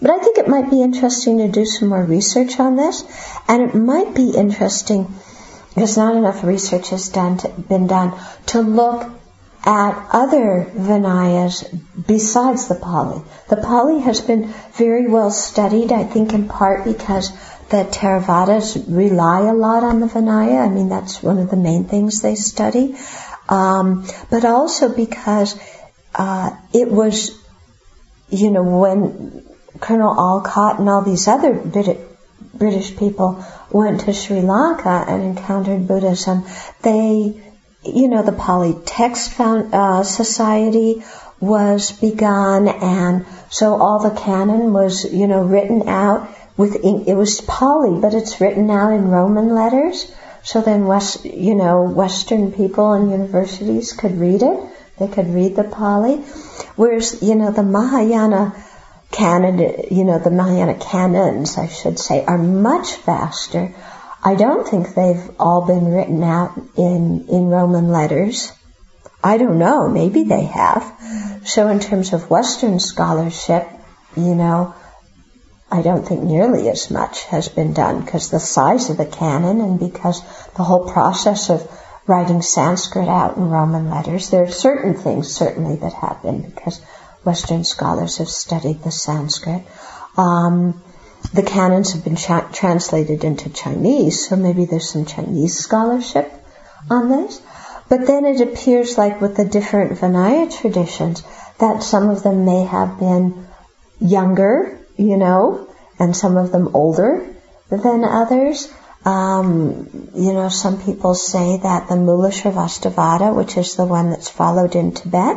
But 0.00 0.10
I 0.10 0.18
think 0.18 0.38
it 0.38 0.48
might 0.48 0.70
be 0.70 0.82
interesting 0.82 1.38
to 1.38 1.48
do 1.48 1.64
some 1.64 1.88
more 1.88 2.04
research 2.04 2.60
on 2.60 2.76
this, 2.76 3.04
and 3.48 3.62
it 3.62 3.74
might 3.74 4.14
be 4.14 4.30
interesting, 4.30 5.12
because 5.74 5.96
not 5.96 6.14
enough 6.14 6.44
research 6.44 6.90
has 6.90 7.08
done 7.08 7.38
to, 7.38 7.48
been 7.48 7.88
done, 7.88 8.12
to 8.46 8.60
look 8.60 9.10
at 9.64 10.08
other 10.12 10.70
Vinayas 10.76 11.64
besides 12.06 12.68
the 12.68 12.74
Pali. 12.74 13.22
The 13.48 13.56
Pali 13.56 14.00
has 14.00 14.20
been 14.20 14.52
very 14.74 15.08
well 15.08 15.30
studied, 15.30 15.90
I 15.90 16.04
think 16.04 16.34
in 16.34 16.48
part 16.48 16.84
because 16.84 17.30
the 17.70 17.84
Theravadas 17.84 18.84
rely 18.88 19.40
a 19.40 19.54
lot 19.54 19.82
on 19.82 20.00
the 20.00 20.06
Vinaya. 20.06 20.64
I 20.64 20.68
mean, 20.68 20.90
that's 20.90 21.22
one 21.22 21.38
of 21.38 21.50
the 21.50 21.56
main 21.56 21.84
things 21.84 22.20
they 22.20 22.34
study. 22.34 22.96
Um, 23.48 24.06
but 24.30 24.44
also 24.44 24.94
because 24.94 25.58
uh, 26.14 26.50
it 26.72 26.90
was, 26.90 27.30
you 28.28 28.50
know, 28.50 28.62
when 28.62 29.44
Colonel 29.80 30.14
Olcott 30.18 30.78
and 30.78 30.88
all 30.88 31.02
these 31.02 31.26
other 31.26 31.54
British 31.54 32.96
people 32.96 33.44
went 33.70 34.02
to 34.02 34.12
Sri 34.12 34.40
Lanka 34.40 35.04
and 35.08 35.22
encountered 35.22 35.88
Buddhism, 35.88 36.44
they 36.82 37.42
you 37.86 38.08
know, 38.08 38.22
the 38.22 38.32
Pali 38.32 38.74
Text 38.84 39.32
Found, 39.32 39.74
uh, 39.74 40.02
Society 40.04 41.02
was 41.40 41.92
begun, 41.92 42.68
and 42.68 43.26
so 43.50 43.80
all 43.80 44.00
the 44.00 44.18
canon 44.18 44.72
was, 44.72 45.04
you 45.12 45.26
know, 45.26 45.42
written 45.42 45.88
out 45.88 46.28
with 46.56 46.76
it 46.76 47.14
was 47.14 47.40
Pali, 47.40 48.00
but 48.00 48.14
it's 48.14 48.40
written 48.40 48.70
out 48.70 48.92
in 48.92 49.08
Roman 49.08 49.54
letters. 49.54 50.12
So 50.42 50.60
then, 50.60 50.86
West, 50.86 51.24
you 51.24 51.54
know, 51.54 51.82
Western 51.82 52.52
people 52.52 52.92
and 52.92 53.10
universities 53.10 53.92
could 53.92 54.18
read 54.18 54.42
it. 54.42 54.60
They 54.98 55.08
could 55.08 55.34
read 55.34 55.56
the 55.56 55.64
Pali, 55.64 56.16
whereas 56.76 57.22
you 57.22 57.34
know 57.34 57.50
the 57.50 57.64
Mahayana 57.64 58.54
canon, 59.10 59.58
you 59.90 60.04
know, 60.04 60.18
the 60.18 60.30
Mahayana 60.30 60.74
canons, 60.74 61.58
I 61.58 61.68
should 61.68 61.98
say, 61.98 62.24
are 62.24 62.38
much 62.38 62.92
faster. 62.92 63.74
I 64.24 64.34
don't 64.36 64.66
think 64.66 64.94
they've 64.94 65.30
all 65.38 65.66
been 65.66 65.92
written 65.92 66.22
out 66.22 66.56
in 66.76 67.26
in 67.28 67.48
Roman 67.48 67.88
letters. 67.88 68.52
I 69.22 69.36
don't 69.36 69.58
know. 69.58 69.88
Maybe 69.88 70.24
they 70.24 70.44
have. 70.44 71.40
So 71.44 71.68
in 71.68 71.80
terms 71.80 72.12
of 72.14 72.30
Western 72.30 72.80
scholarship, 72.80 73.68
you 74.16 74.34
know, 74.34 74.74
I 75.70 75.82
don't 75.82 76.06
think 76.06 76.22
nearly 76.22 76.68
as 76.68 76.90
much 76.90 77.24
has 77.24 77.48
been 77.48 77.74
done 77.74 78.04
because 78.04 78.30
the 78.30 78.40
size 78.40 78.90
of 78.90 78.96
the 78.96 79.06
canon 79.06 79.60
and 79.60 79.78
because 79.78 80.22
the 80.56 80.62
whole 80.62 80.90
process 80.90 81.50
of 81.50 81.68
writing 82.06 82.42
Sanskrit 82.42 83.08
out 83.08 83.36
in 83.36 83.50
Roman 83.50 83.90
letters, 83.90 84.30
there 84.30 84.44
are 84.44 84.50
certain 84.50 84.94
things 84.94 85.32
certainly 85.32 85.76
that 85.76 85.94
have 85.94 86.22
been 86.22 86.42
because 86.42 86.80
Western 87.24 87.64
scholars 87.64 88.18
have 88.18 88.28
studied 88.28 88.82
the 88.82 88.90
Sanskrit. 88.90 89.62
Um, 90.16 90.82
the 91.32 91.42
canons 91.42 91.92
have 91.92 92.04
been 92.04 92.16
cha- 92.16 92.48
translated 92.52 93.24
into 93.24 93.50
Chinese, 93.50 94.28
so 94.28 94.36
maybe 94.36 94.66
there's 94.66 94.90
some 94.90 95.06
Chinese 95.06 95.58
scholarship 95.58 96.32
on 96.90 97.08
this. 97.08 97.40
But 97.88 98.06
then 98.06 98.24
it 98.24 98.40
appears 98.40 98.96
like 98.96 99.20
with 99.20 99.36
the 99.36 99.44
different 99.44 99.98
Vinaya 99.98 100.50
traditions 100.60 101.22
that 101.58 101.82
some 101.82 102.08
of 102.08 102.22
them 102.22 102.44
may 102.44 102.64
have 102.64 102.98
been 102.98 103.46
younger, 104.00 104.78
you 104.96 105.16
know, 105.16 105.68
and 105.98 106.16
some 106.16 106.36
of 106.36 106.50
them 106.50 106.74
older 106.74 107.26
than 107.70 108.04
others. 108.04 108.72
Um, 109.04 110.10
you 110.14 110.32
know, 110.32 110.48
some 110.48 110.80
people 110.82 111.14
say 111.14 111.58
that 111.58 111.88
the 111.88 111.96
Mula 111.96 112.30
Sarvastivada, 112.30 113.34
which 113.34 113.56
is 113.58 113.76
the 113.76 113.84
one 113.84 114.10
that's 114.10 114.30
followed 114.30 114.74
in 114.74 114.92
Tibet, 114.92 115.36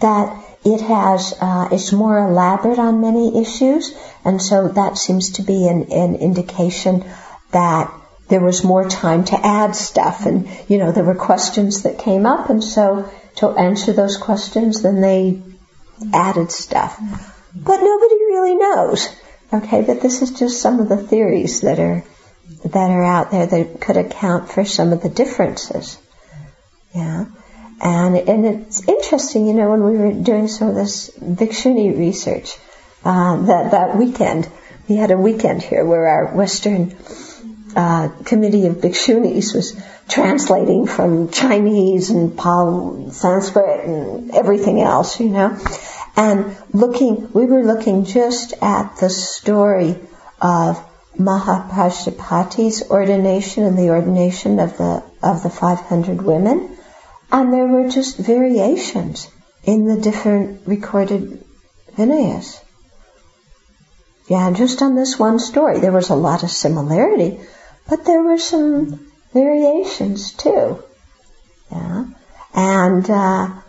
that 0.00 0.47
it 0.74 0.80
has 0.80 1.34
uh, 1.40 1.68
it's 1.72 1.92
more 1.92 2.18
elaborate 2.18 2.78
on 2.78 3.00
many 3.00 3.40
issues, 3.40 3.92
and 4.24 4.40
so 4.40 4.68
that 4.68 4.98
seems 4.98 5.30
to 5.32 5.42
be 5.42 5.66
an, 5.68 5.92
an 5.92 6.16
indication 6.16 7.04
that 7.52 7.92
there 8.28 8.40
was 8.40 8.64
more 8.64 8.88
time 8.88 9.24
to 9.24 9.46
add 9.46 9.74
stuff, 9.74 10.26
and 10.26 10.48
you 10.68 10.78
know 10.78 10.92
there 10.92 11.04
were 11.04 11.14
questions 11.14 11.82
that 11.82 11.98
came 11.98 12.26
up, 12.26 12.50
and 12.50 12.62
so 12.62 13.10
to 13.36 13.48
answer 13.48 13.92
those 13.92 14.16
questions, 14.16 14.82
then 14.82 15.00
they 15.00 15.40
added 16.12 16.50
stuff. 16.50 17.00
But 17.54 17.80
nobody 17.80 18.14
really 18.14 18.54
knows. 18.54 19.08
Okay, 19.52 19.82
but 19.82 20.00
this 20.02 20.22
is 20.22 20.32
just 20.32 20.60
some 20.60 20.80
of 20.80 20.88
the 20.88 20.96
theories 20.96 21.62
that 21.62 21.78
are 21.78 22.04
that 22.64 22.90
are 22.90 23.04
out 23.04 23.30
there 23.30 23.46
that 23.46 23.80
could 23.80 23.96
account 23.96 24.50
for 24.50 24.64
some 24.64 24.92
of 24.92 25.02
the 25.02 25.08
differences. 25.08 25.98
Yeah. 26.94 27.26
And, 27.80 28.16
and 28.16 28.46
it's 28.46 28.86
interesting, 28.88 29.46
you 29.46 29.54
know, 29.54 29.70
when 29.70 29.84
we 29.84 29.96
were 29.96 30.12
doing 30.12 30.48
some 30.48 30.68
of 30.68 30.74
this 30.74 31.10
Bhikshuni 31.10 31.96
research, 31.96 32.56
uh, 33.04 33.36
that, 33.42 33.70
that 33.70 33.96
weekend, 33.96 34.48
we 34.88 34.96
had 34.96 35.10
a 35.10 35.16
weekend 35.16 35.62
here 35.62 35.84
where 35.84 36.08
our 36.08 36.34
Western 36.34 36.96
uh, 37.76 38.08
committee 38.24 38.66
of 38.66 38.76
Bhikshunis 38.76 39.54
was 39.54 39.80
translating 40.08 40.86
from 40.86 41.30
Chinese 41.30 42.10
and 42.10 42.34
Sanskrit 43.12 43.84
and 43.84 44.30
everything 44.32 44.80
else, 44.80 45.20
you 45.20 45.28
know, 45.28 45.56
and 46.16 46.56
looking, 46.72 47.30
we 47.32 47.46
were 47.46 47.62
looking 47.62 48.04
just 48.04 48.54
at 48.60 48.96
the 48.96 49.10
story 49.10 49.96
of 50.40 50.84
Mahapajapati's 51.16 52.90
ordination 52.90 53.64
and 53.64 53.78
the 53.78 53.90
ordination 53.90 54.58
of 54.60 54.76
the 54.78 55.02
of 55.20 55.42
the 55.42 55.50
500 55.50 56.22
women, 56.22 56.77
and 57.30 57.52
there 57.52 57.66
were 57.66 57.88
just 57.88 58.16
variations 58.16 59.28
in 59.64 59.86
the 59.86 60.00
different 60.00 60.66
recorded 60.66 61.44
Vinayas. 61.96 62.62
Yeah, 64.28 64.52
just 64.52 64.82
on 64.82 64.94
this 64.94 65.18
one 65.18 65.38
story, 65.38 65.80
there 65.80 65.92
was 65.92 66.10
a 66.10 66.14
lot 66.14 66.42
of 66.42 66.50
similarity, 66.50 67.40
but 67.88 68.04
there 68.04 68.22
were 68.22 68.38
some 68.38 69.10
variations 69.32 70.32
too. 70.32 70.82
Yeah, 71.70 72.04
and 72.54 73.10
uh, 73.10 73.60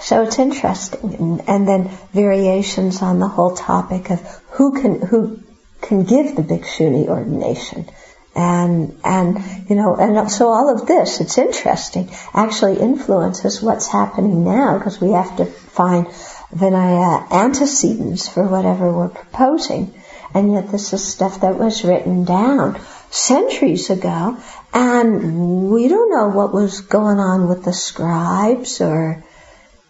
so 0.00 0.22
it's 0.22 0.38
interesting, 0.38 1.14
and, 1.14 1.48
and, 1.48 1.68
then 1.68 1.88
variations 2.12 3.02
on 3.02 3.18
the 3.18 3.28
whole 3.28 3.56
topic 3.56 4.10
of 4.10 4.20
who 4.50 4.80
can 4.80 5.00
who 5.00 5.42
can 5.80 6.04
give 6.04 6.36
the 6.36 6.42
bhikshuni 6.42 7.06
ordination. 7.08 7.88
And, 8.36 8.98
and, 9.04 9.70
you 9.70 9.76
know, 9.76 9.94
and 9.94 10.30
so 10.30 10.48
all 10.48 10.74
of 10.74 10.86
this, 10.86 11.20
it's 11.20 11.38
interesting, 11.38 12.10
actually 12.32 12.80
influences 12.80 13.62
what's 13.62 13.86
happening 13.86 14.44
now 14.44 14.76
because 14.76 15.00
we 15.00 15.12
have 15.12 15.36
to 15.36 15.44
find 15.44 16.06
Vinaya 16.52 17.30
antecedents 17.30 18.28
for 18.28 18.44
whatever 18.44 18.92
we're 18.92 19.08
proposing. 19.08 19.94
And 20.34 20.52
yet 20.52 20.72
this 20.72 20.92
is 20.92 21.06
stuff 21.06 21.42
that 21.42 21.56
was 21.58 21.84
written 21.84 22.24
down 22.24 22.80
centuries 23.10 23.90
ago 23.90 24.36
and 24.72 25.70
we 25.70 25.86
don't 25.86 26.10
know 26.10 26.28
what 26.28 26.52
was 26.52 26.80
going 26.80 27.20
on 27.20 27.48
with 27.48 27.64
the 27.64 27.72
scribes 27.72 28.80
or, 28.80 29.24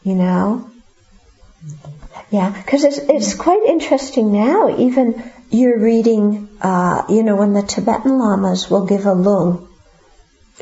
you 0.03 0.15
know. 0.15 0.71
Yeah, 2.31 2.51
because 2.51 2.85
it's, 2.85 2.99
it's 2.99 3.35
quite 3.35 3.63
interesting 3.63 4.33
now, 4.33 4.77
even 4.77 5.23
you're 5.51 5.79
reading, 5.79 6.49
uh, 6.61 7.05
you 7.09 7.23
know, 7.23 7.37
when 7.37 7.53
the 7.53 7.63
Tibetan 7.63 8.19
lamas 8.19 8.71
will 8.71 8.87
give 8.87 9.07
a 9.07 9.13
lung. 9.13 9.69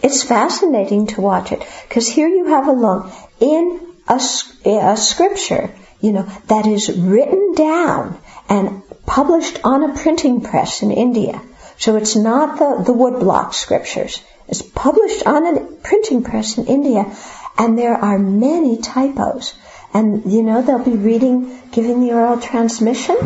It's 0.02 0.22
fascinating 0.22 1.08
to 1.08 1.20
watch 1.20 1.52
it 1.52 1.62
because 1.88 2.08
here 2.08 2.28
you 2.28 2.46
have 2.46 2.68
a 2.68 2.72
lung 2.72 3.12
in 3.40 3.80
a, 4.08 4.20
a 4.68 4.96
scripture, 4.96 5.70
you 6.00 6.12
know, 6.12 6.22
that 6.48 6.66
is 6.66 6.96
written 6.96 7.54
down 7.54 8.18
and 8.48 8.82
published 9.06 9.60
on 9.64 9.82
a 9.82 9.94
printing 9.94 10.40
press 10.40 10.82
in 10.82 10.90
India. 10.90 11.40
So 11.78 11.96
it's 11.96 12.16
not 12.16 12.58
the, 12.58 12.84
the 12.84 12.92
woodblock 12.92 13.54
scriptures. 13.54 14.22
It's 14.48 14.62
published 14.62 15.26
on 15.26 15.46
a 15.46 15.60
printing 15.60 16.22
press 16.22 16.58
in 16.58 16.66
India 16.66 17.14
and 17.58 17.78
there 17.78 17.96
are 17.96 18.18
many 18.18 18.78
typos. 18.78 19.54
And, 19.94 20.32
you 20.32 20.42
know, 20.42 20.62
they'll 20.62 20.84
be 20.84 20.96
reading, 20.96 21.60
giving 21.70 22.00
the 22.00 22.14
oral 22.14 22.40
transmission, 22.40 23.16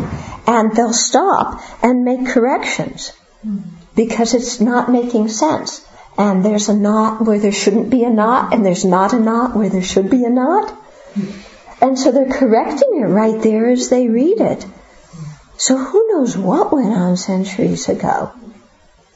and 0.45 0.75
they'll 0.75 0.93
stop 0.93 1.61
and 1.81 2.03
make 2.03 2.27
corrections 2.27 3.13
because 3.95 4.33
it's 4.33 4.59
not 4.59 4.91
making 4.91 5.29
sense. 5.29 5.85
And 6.17 6.43
there's 6.43 6.67
a 6.67 6.75
knot 6.75 7.21
where 7.25 7.39
there 7.39 7.51
shouldn't 7.51 7.89
be 7.89 8.03
a 8.03 8.09
knot, 8.09 8.53
and 8.53 8.65
there's 8.65 8.85
not 8.85 9.13
a 9.13 9.19
knot 9.19 9.55
where 9.55 9.69
there 9.69 9.83
should 9.83 10.09
be 10.09 10.25
a 10.25 10.29
knot. 10.29 10.73
And 11.79 11.97
so 11.97 12.11
they're 12.11 12.31
correcting 12.31 13.01
it 13.01 13.05
right 13.05 13.41
there 13.41 13.69
as 13.69 13.89
they 13.89 14.07
read 14.07 14.41
it. 14.41 14.65
So 15.57 15.77
who 15.77 16.07
knows 16.11 16.37
what 16.37 16.73
went 16.73 16.93
on 16.93 17.17
centuries 17.17 17.87
ago? 17.87 18.31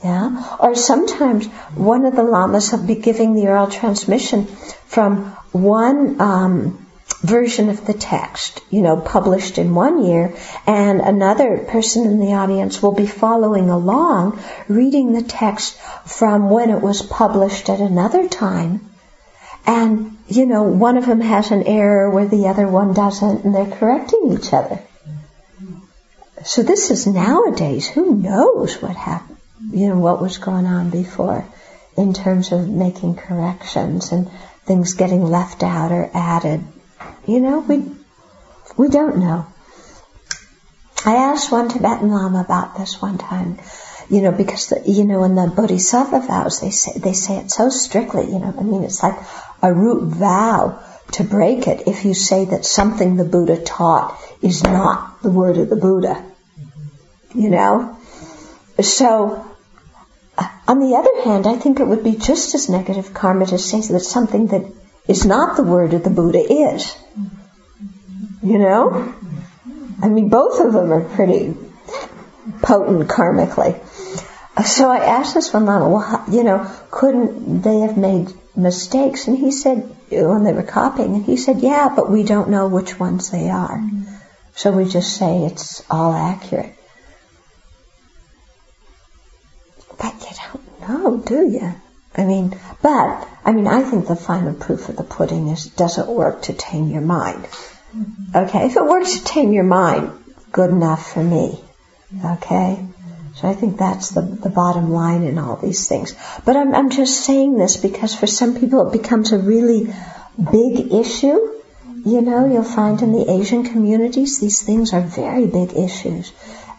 Yeah? 0.04 0.58
Or 0.60 0.76
sometimes 0.76 1.48
one 1.76 2.06
of 2.06 2.16
the 2.16 2.24
lamas 2.24 2.72
will 2.72 2.86
be 2.86 2.96
giving 2.96 3.36
the 3.36 3.48
oral 3.48 3.68
transmission 3.68 4.46
from 4.46 5.26
one 5.52 6.20
um, 6.20 6.81
version 7.22 7.70
of 7.70 7.86
the 7.86 7.94
text, 7.94 8.62
you 8.72 8.82
know, 8.82 9.00
published 9.00 9.58
in 9.58 9.76
one 9.76 10.04
year, 10.04 10.36
and 10.66 11.02
another 11.02 11.58
person 11.58 12.06
in 12.06 12.20
the 12.20 12.34
audience 12.34 12.82
will 12.82 12.94
be 12.94 13.06
following 13.06 13.70
along, 13.70 14.40
reading 14.68 15.14
the 15.14 15.22
text 15.22 15.78
from 16.06 16.50
when 16.50 16.70
it 16.72 16.82
was 16.82 17.02
published 17.02 17.70
at 17.70 17.80
another 17.80 18.28
time. 18.28 18.90
And, 19.68 20.18
you 20.28 20.48
know, 20.48 20.64
one 20.64 20.98
of 20.98 21.06
them 21.06 21.22
has 21.22 21.52
an 21.52 21.64
error 21.64 22.10
where 22.10 22.28
the 22.28 22.48
other 22.48 22.68
one 22.68 22.94
doesn't, 22.94 23.46
and 23.46 23.54
they're 23.54 23.78
correcting 23.78 24.36
each 24.38 24.52
other. 24.52 24.80
So 26.44 26.64
this 26.64 26.90
is 26.90 27.06
nowadays. 27.06 27.88
Who 27.88 28.16
knows 28.16 28.82
what 28.82 28.96
happened, 28.96 29.38
you 29.72 29.90
know, 29.90 30.00
what 30.00 30.22
was 30.22 30.40
going 30.40 30.66
on 30.66 30.90
before 30.90 31.46
in 31.96 32.14
terms 32.14 32.52
of 32.52 32.68
making 32.68 33.16
corrections 33.16 34.12
and 34.12 34.32
things 34.66 34.96
getting 34.96 35.24
left 35.24 35.62
out 35.62 35.92
or 35.92 36.10
added 36.16 36.64
you 37.26 37.40
know, 37.40 37.60
we, 37.60 37.84
we 38.78 38.90
don't 38.90 39.18
know. 39.18 39.46
I 41.06 41.16
asked 41.16 41.52
one 41.52 41.70
Tibetan 41.70 42.12
Lama 42.12 42.42
about 42.42 42.78
this 42.78 43.02
one 43.02 43.18
time, 43.18 43.58
you 44.10 44.22
know, 44.22 44.32
because 44.32 44.68
the, 44.68 44.84
you 44.86 45.04
know, 45.04 45.24
in 45.24 45.36
the 45.36 45.52
Bodhisattva 45.56 46.20
vows, 46.28 46.60
they 46.60 46.70
say, 46.70 47.00
they 47.00 47.14
say 47.14 47.38
it 47.38 47.52
so 47.52 47.70
strictly, 47.70 48.26
you 48.26 48.40
know, 48.40 48.54
I 48.58 48.62
mean, 48.62 48.84
it's 48.84 49.02
like 49.02 49.18
a 49.62 49.74
root 49.74 50.04
vow 50.04 50.80
to 51.14 51.24
break 51.24 51.68
it 51.68 51.88
if 51.88 52.06
you 52.06 52.14
say 52.14 52.46
that 52.46 52.66
something 52.66 53.16
the 53.16 53.26
Buddha 53.26 53.62
taught 53.62 54.20
is 54.42 54.64
not 54.64 55.22
the 55.24 55.32
word 55.32 55.58
of 55.58 55.70
the 55.70 55.76
Buddha. 55.76 56.24
You 57.34 57.50
know? 57.50 57.98
So, 58.80 59.46
uh, 60.38 60.48
On 60.68 60.80
the 60.80 60.96
other 60.96 61.24
hand, 61.24 61.48
I 61.48 61.58
think 61.58 61.80
it 61.80 61.88
would 61.88 62.04
be 62.04 62.16
just 62.16 62.56
as 62.56 62.70
negative 62.70 63.14
karma 63.14 63.46
to 63.48 63.58
say 63.58 63.82
that 63.82 64.00
something 64.02 64.48
that 64.48 64.64
is 65.12 65.26
not 65.26 65.58
the 65.58 65.64
word 65.64 65.94
of 65.94 66.04
the 66.06 66.10
Buddha 66.10 66.40
is. 66.40 66.96
You 68.42 68.58
know? 68.58 69.14
I 70.02 70.08
mean, 70.08 70.30
both 70.30 70.60
of 70.62 70.72
them 70.72 70.92
are 70.94 71.04
pretty 71.04 71.54
potent 72.62 73.10
karmically. 73.10 73.74
So 74.66 74.90
I 74.90 75.00
asked 75.06 75.34
this 75.34 75.54
one 75.54 75.66
Lama, 75.66 75.90
well, 75.90 76.24
you 76.32 76.44
know, 76.44 76.70
couldn't 76.90 77.62
they 77.62 77.80
have 77.80 77.98
made 77.98 78.34
mistakes? 78.56 79.28
And 79.28 79.38
he 79.38 79.52
said, 79.52 79.96
when 80.10 80.44
they 80.44 80.54
were 80.54 80.64
copying, 80.64 81.16
and 81.16 81.26
he 81.26 81.36
said, 81.38 81.60
yeah, 81.60 81.94
but 81.96 82.10
we 82.10 82.24
don't 82.24 82.50
know 82.50 82.68
which 82.68 83.00
ones 83.00 83.30
they 83.32 83.50
are. 83.50 83.84
So 84.56 84.72
we 84.72 84.86
just 84.86 85.18
say 85.18 85.46
it's 85.46 85.84
all 85.90 86.14
accurate. 86.14 86.74
But 89.98 90.14
you 90.22 90.36
don't 90.52 90.90
know, 90.90 91.18
do 91.18 91.50
you? 91.50 91.74
I 92.16 92.26
mean, 92.26 92.60
but, 92.82 93.28
I 93.46 93.52
mean, 93.52 93.68
I 93.68 93.84
think 93.84 94.08
the 94.08 94.16
final 94.16 94.54
proof 94.54 94.90
of 94.90 94.98
the 94.98 95.04
pudding 95.04 95.48
is, 95.48 95.66
does 95.66 95.98
it 95.98 96.08
work 96.08 96.44
to 96.44 96.54
tame 96.54 96.90
your 96.90 97.02
mind? 97.02 97.46
Mm-hmm. 97.96 98.38
Okay, 98.38 98.66
if 98.66 98.76
it 98.76 98.86
works 98.86 99.20
to 99.20 99.24
tame 99.24 99.54
your 99.54 99.64
mind, 99.64 100.12
good 100.52 100.70
enough 100.70 101.14
for 101.14 101.24
me. 101.24 101.64
Okay? 102.24 102.86
So 103.36 103.48
I 103.48 103.54
think 103.54 103.78
that's 103.78 104.10
the, 104.10 104.22
the 104.22 104.50
bottom 104.50 104.92
line 104.92 105.24
in 105.24 105.40
all 105.40 105.56
these 105.56 105.88
things. 105.88 106.14
But 106.46 106.58
I'm, 106.58 106.76
I'm 106.76 106.90
just 106.90 107.24
saying 107.26 107.58
this 107.58 107.78
because 107.78 108.14
for 108.14 108.28
some 108.28 108.60
people 108.60 108.88
it 108.88 108.92
becomes 108.92 109.32
a 109.32 109.38
really 109.38 109.94
big 110.52 110.94
issue. 110.94 111.40
You 112.04 112.22
know, 112.22 112.52
you'll 112.52 112.64
find 112.64 113.02
in 113.02 113.14
the 113.14 113.32
Asian 113.32 113.64
communities 113.64 114.40
these 114.40 114.62
things 114.62 114.92
are 114.94 115.02
very 115.02 115.48
big 115.48 115.74
issues. 115.74 116.34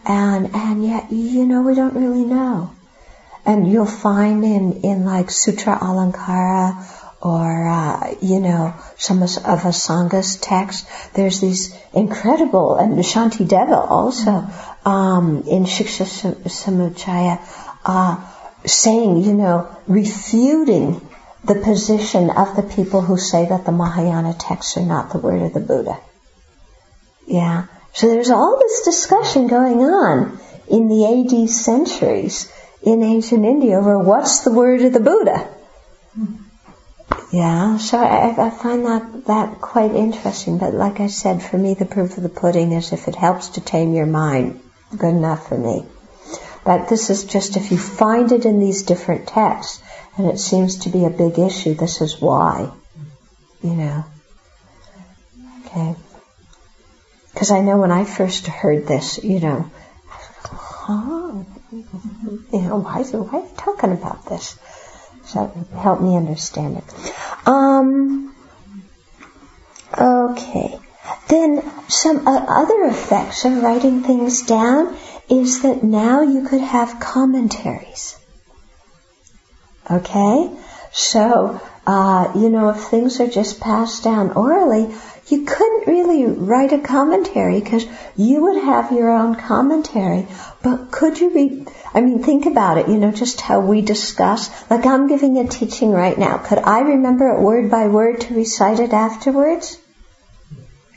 And, 0.05 0.53
and 0.53 0.85
yet, 0.85 1.11
you 1.11 1.45
know, 1.45 1.61
we 1.61 1.75
don't 1.75 1.95
really 1.95 2.25
know. 2.25 2.71
And 3.45 3.69
you'll 3.71 3.85
find 3.85 4.43
in, 4.43 4.81
in 4.83 5.05
like 5.05 5.29
Sutra 5.29 5.77
Alankara 5.77 6.85
or, 7.21 7.67
uh, 7.67 8.15
you 8.21 8.39
know, 8.39 8.73
some 8.97 9.23
of, 9.23 9.29
Asanga's 9.29 10.35
text, 10.37 10.85
there's 11.13 11.39
these 11.39 11.73
incredible, 11.93 12.75
and 12.75 12.97
Shanti 12.99 13.47
Deva 13.47 13.77
also, 13.77 14.45
um, 14.85 15.43
in 15.49 15.63
Shiksha 15.63 16.05
Samuccaya, 16.05 17.39
uh, 17.85 18.21
saying, 18.65 19.23
you 19.23 19.33
know, 19.33 19.73
refuting 19.87 20.99
the 21.45 21.55
position 21.55 22.29
of 22.29 22.55
the 22.55 22.63
people 22.63 23.01
who 23.01 23.17
say 23.17 23.47
that 23.47 23.65
the 23.65 23.71
Mahayana 23.71 24.33
texts 24.33 24.77
are 24.77 24.85
not 24.85 25.11
the 25.11 25.19
word 25.19 25.41
of 25.41 25.53
the 25.53 25.59
Buddha. 25.59 25.99
Yeah. 27.25 27.67
So 27.93 28.07
there's 28.07 28.31
all 28.31 28.57
this 28.59 28.83
discussion 28.83 29.47
going 29.47 29.79
on 29.79 30.39
in 30.69 30.87
the 30.87 31.05
AD 31.05 31.49
centuries 31.49 32.51
in 32.83 33.01
ancient 33.01 33.45
India 33.45 33.77
over 33.77 33.97
what's 33.97 34.41
the 34.41 34.51
word 34.51 34.81
of 34.81 34.93
the 34.93 34.99
Buddha. 34.99 35.49
Yeah, 37.31 37.77
so 37.77 37.97
I, 37.97 38.47
I, 38.47 38.49
find 38.51 38.85
that, 38.85 39.25
that 39.25 39.59
quite 39.59 39.95
interesting. 39.95 40.59
But 40.59 40.73
like 40.73 40.99
I 40.99 41.07
said, 41.07 41.41
for 41.41 41.57
me, 41.57 41.73
the 41.73 41.85
proof 41.85 42.17
of 42.17 42.23
the 42.23 42.29
pudding 42.29 42.71
is 42.71 42.93
if 42.93 43.07
it 43.07 43.15
helps 43.15 43.49
to 43.49 43.61
tame 43.61 43.93
your 43.93 44.05
mind, 44.05 44.59
good 44.95 45.15
enough 45.15 45.47
for 45.47 45.57
me. 45.57 45.83
But 46.63 46.89
this 46.89 47.09
is 47.09 47.25
just 47.25 47.57
if 47.57 47.71
you 47.71 47.77
find 47.77 48.31
it 48.31 48.45
in 48.45 48.59
these 48.59 48.83
different 48.83 49.27
texts, 49.27 49.81
and 50.15 50.27
it 50.27 50.39
seems 50.39 50.77
to 50.79 50.89
be 50.89 51.05
a 51.05 51.09
big 51.09 51.39
issue, 51.39 51.73
this 51.73 52.01
is 52.01 52.21
why. 52.21 52.71
You 53.63 53.73
know. 53.73 54.05
Okay. 55.65 55.95
Because 57.33 57.49
I 57.49 57.61
know 57.61 57.77
when 57.77 57.91
I 57.91 58.05
first 58.05 58.45
heard 58.45 58.87
this, 58.87 59.23
you 59.23 59.39
know, 59.39 59.71
huh? 60.43 61.43
You 61.73 62.61
know, 62.61 62.77
why, 62.77 62.99
is, 62.99 63.13
why 63.13 63.39
are 63.39 63.43
you 63.43 63.49
talking 63.57 63.91
about 63.91 64.25
this? 64.27 64.57
So 65.25 65.47
help 65.75 66.01
me 66.01 66.15
understand 66.15 66.77
it. 66.77 67.47
Um, 67.47 68.35
okay. 69.97 70.79
Then 71.27 71.63
some 71.87 72.27
uh, 72.27 72.45
other 72.47 72.83
effects 72.83 73.45
of 73.45 73.63
writing 73.63 74.03
things 74.03 74.43
down 74.43 74.95
is 75.29 75.63
that 75.63 75.83
now 75.83 76.21
you 76.21 76.47
could 76.47 76.61
have 76.61 76.99
commentaries. 76.99 78.15
Okay? 79.89 80.51
So, 80.91 81.59
uh, 81.87 82.31
you 82.35 82.49
know, 82.49 82.69
if 82.69 82.81
things 82.81 83.19
are 83.19 83.27
just 83.27 83.59
passed 83.59 84.03
down 84.03 84.31
orally, 84.31 84.93
you 85.27 85.45
couldn't 85.45 85.87
really 85.87 86.25
write 86.25 86.73
a 86.73 86.79
commentary 86.79 87.61
because 87.61 87.85
you 88.17 88.41
would 88.41 88.61
have 88.63 88.91
your 88.91 89.09
own 89.09 89.35
commentary. 89.35 90.27
But 90.61 90.91
could 90.91 91.19
you 91.19 91.33
read, 91.33 91.69
I 91.93 92.01
mean, 92.01 92.21
think 92.21 92.45
about 92.45 92.77
it, 92.77 92.89
you 92.89 92.97
know, 92.97 93.11
just 93.11 93.39
how 93.39 93.61
we 93.61 93.81
discuss. 93.81 94.49
Like 94.69 94.85
I'm 94.85 95.07
giving 95.07 95.37
a 95.37 95.47
teaching 95.47 95.91
right 95.91 96.17
now. 96.17 96.37
Could 96.39 96.59
I 96.59 96.81
remember 96.81 97.29
it 97.29 97.41
word 97.41 97.71
by 97.71 97.87
word 97.87 98.21
to 98.21 98.33
recite 98.33 98.79
it 98.79 98.91
afterwards? 98.91 99.77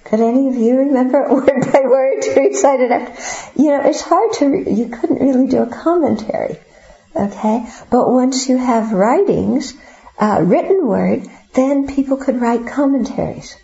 Could 0.05 0.21
any 0.21 0.49
of 0.49 0.55
you 0.57 0.77
remember 0.79 1.23
it 1.23 1.31
word 1.31 1.73
by 1.73 1.81
word 1.85 2.23
to 2.23 2.41
recite 2.41 2.81
it 2.81 2.91
after? 2.91 3.63
You 3.63 3.71
know, 3.71 3.83
it's 3.85 4.01
hard 4.01 4.33
to, 4.35 4.47
re- 4.47 4.73
you 4.73 4.89
couldn't 4.89 5.21
really 5.21 5.47
do 5.47 5.63
a 5.63 5.67
commentary. 5.67 6.59
Okay? 7.15 7.67
But 7.91 8.11
once 8.11 8.49
you 8.49 8.57
have 8.57 8.93
writings, 8.93 9.73
uh, 10.19 10.43
written 10.45 10.87
word, 10.87 11.27
then 11.55 11.87
people 11.87 12.17
could 12.17 12.41
write 12.41 12.67
commentaries. 12.67 13.57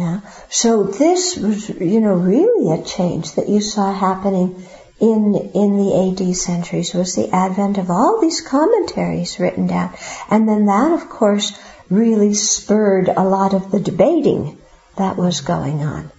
Yeah. 0.00 0.20
So 0.48 0.84
this 0.84 1.36
was, 1.36 1.68
you 1.68 2.00
know, 2.00 2.14
really 2.14 2.72
a 2.72 2.82
change 2.82 3.32
that 3.32 3.50
you 3.50 3.60
saw 3.60 3.92
happening 3.92 4.66
in 4.98 5.34
in 5.34 5.76
the 5.76 5.90
AD 6.02 6.34
centuries 6.36 6.94
was 6.94 7.14
the 7.14 7.28
advent 7.30 7.76
of 7.76 7.90
all 7.90 8.18
these 8.18 8.40
commentaries 8.40 9.38
written 9.38 9.66
down, 9.66 9.92
and 10.30 10.48
then 10.48 10.64
that, 10.66 10.92
of 10.92 11.10
course, 11.10 11.52
really 11.90 12.32
spurred 12.32 13.10
a 13.10 13.24
lot 13.24 13.52
of 13.52 13.70
the 13.70 13.80
debating 13.80 14.56
that 14.96 15.18
was 15.18 15.42
going 15.42 15.82
on. 15.82 16.10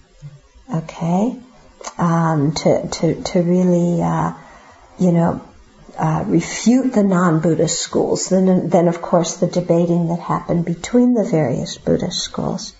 Okay, 0.72 1.36
um, 1.98 2.52
to 2.52 2.86
to 2.86 3.22
to 3.30 3.42
really, 3.42 4.00
uh, 4.00 4.32
you 5.00 5.10
know, 5.10 5.40
uh, 5.98 6.22
refute 6.28 6.92
the 6.92 7.02
non-Buddhist 7.02 7.80
schools. 7.80 8.28
Then, 8.28 8.68
then 8.68 8.86
of 8.86 9.02
course, 9.02 9.38
the 9.38 9.48
debating 9.48 10.06
that 10.08 10.20
happened 10.20 10.64
between 10.66 11.14
the 11.14 11.24
various 11.24 11.78
Buddhist 11.78 12.20
schools. 12.20 12.74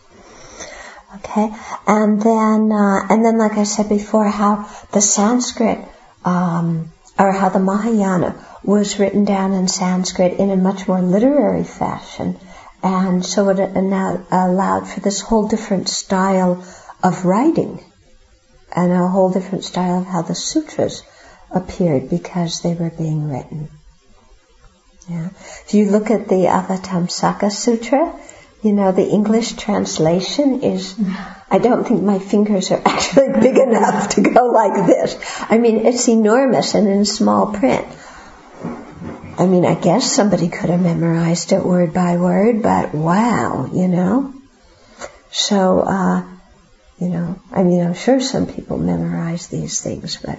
Okay, 1.17 1.55
and 1.87 2.23
then 2.23 2.73
uh, 2.73 3.07
and 3.11 3.25
then, 3.25 3.37
like 3.37 3.59
I 3.59 3.65
said 3.65 3.89
before, 3.89 4.25
how 4.25 4.69
the 4.93 5.03
Sanskrit 5.03 5.79
um, 6.25 6.91
or 7.19 7.33
how 7.33 7.51
the 7.51 7.59
Mahayana 7.59 8.35
was 8.65 8.99
written 8.99 9.27
down 9.27 9.53
in 9.53 9.69
Sanskrit 9.69 10.39
in 10.39 10.51
a 10.51 10.57
much 10.57 10.89
more 10.89 11.03
literary 11.03 11.65
fashion, 11.65 12.39
and 12.83 13.25
so 13.27 13.51
it 13.51 13.59
allowed 13.59 14.89
for 14.89 15.01
this 15.01 15.21
whole 15.21 15.49
different 15.49 15.91
style 15.91 16.65
of 17.03 17.27
writing, 17.27 17.85
and 18.75 18.91
a 18.91 19.09
whole 19.09 19.31
different 19.31 19.65
style 19.65 19.99
of 19.99 20.07
how 20.07 20.23
the 20.23 20.35
sutras 20.35 21.03
appeared 21.51 22.09
because 22.09 22.63
they 22.63 22.75
were 22.75 22.91
being 22.91 23.29
written. 23.31 23.69
Yeah. 25.09 25.29
If 25.67 25.75
you 25.75 25.91
look 25.91 26.11
at 26.11 26.29
the 26.29 26.47
Avatamsaka 26.47 27.53
Sutra, 27.53 28.19
you 28.63 28.73
know, 28.73 28.93
the 28.93 29.05
English 29.07 29.55
translation 29.55 30.63
is, 30.63 30.95
I 31.51 31.59
don't 31.59 31.87
think 31.87 32.03
my 32.03 32.21
fingers 32.21 32.71
are 32.71 32.81
actually 32.87 33.41
big 33.41 33.59
enough 33.59 34.11
to 34.11 34.23
go 34.23 34.47
like 34.47 34.87
this. 34.87 35.19
I 35.51 35.59
mean, 35.59 35.85
it's 35.87 36.09
enormous 36.09 36.75
and 36.75 36.87
in 36.87 37.05
small 37.05 37.53
print. 37.53 37.87
I 39.39 39.47
mean, 39.47 39.65
I 39.65 39.75
guess 39.75 40.13
somebody 40.13 40.49
could 40.49 40.71
have 40.71 40.81
memorized 40.81 41.53
it 41.53 41.65
word 41.65 41.93
by 41.93 42.17
word, 42.19 42.63
but 42.63 42.95
wow, 42.95 43.69
you 43.73 43.89
know? 43.89 44.33
So, 45.33 45.81
uh, 45.81 46.23
you 47.01 47.09
know, 47.09 47.41
I 47.51 47.65
mean, 47.65 47.85
I'm 47.85 47.95
sure 47.95 48.21
some 48.21 48.47
people 48.47 48.79
memorize 48.79 49.49
these 49.49 49.81
things, 49.81 50.19
but 50.19 50.39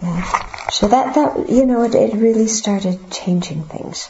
yeah. 0.00 0.68
So 0.70 0.88
that, 0.88 1.14
that, 1.16 1.50
you 1.50 1.66
know, 1.66 1.82
it, 1.82 1.94
it 1.94 2.14
really 2.14 2.46
started 2.46 3.10
changing 3.10 3.64
things. 3.64 4.08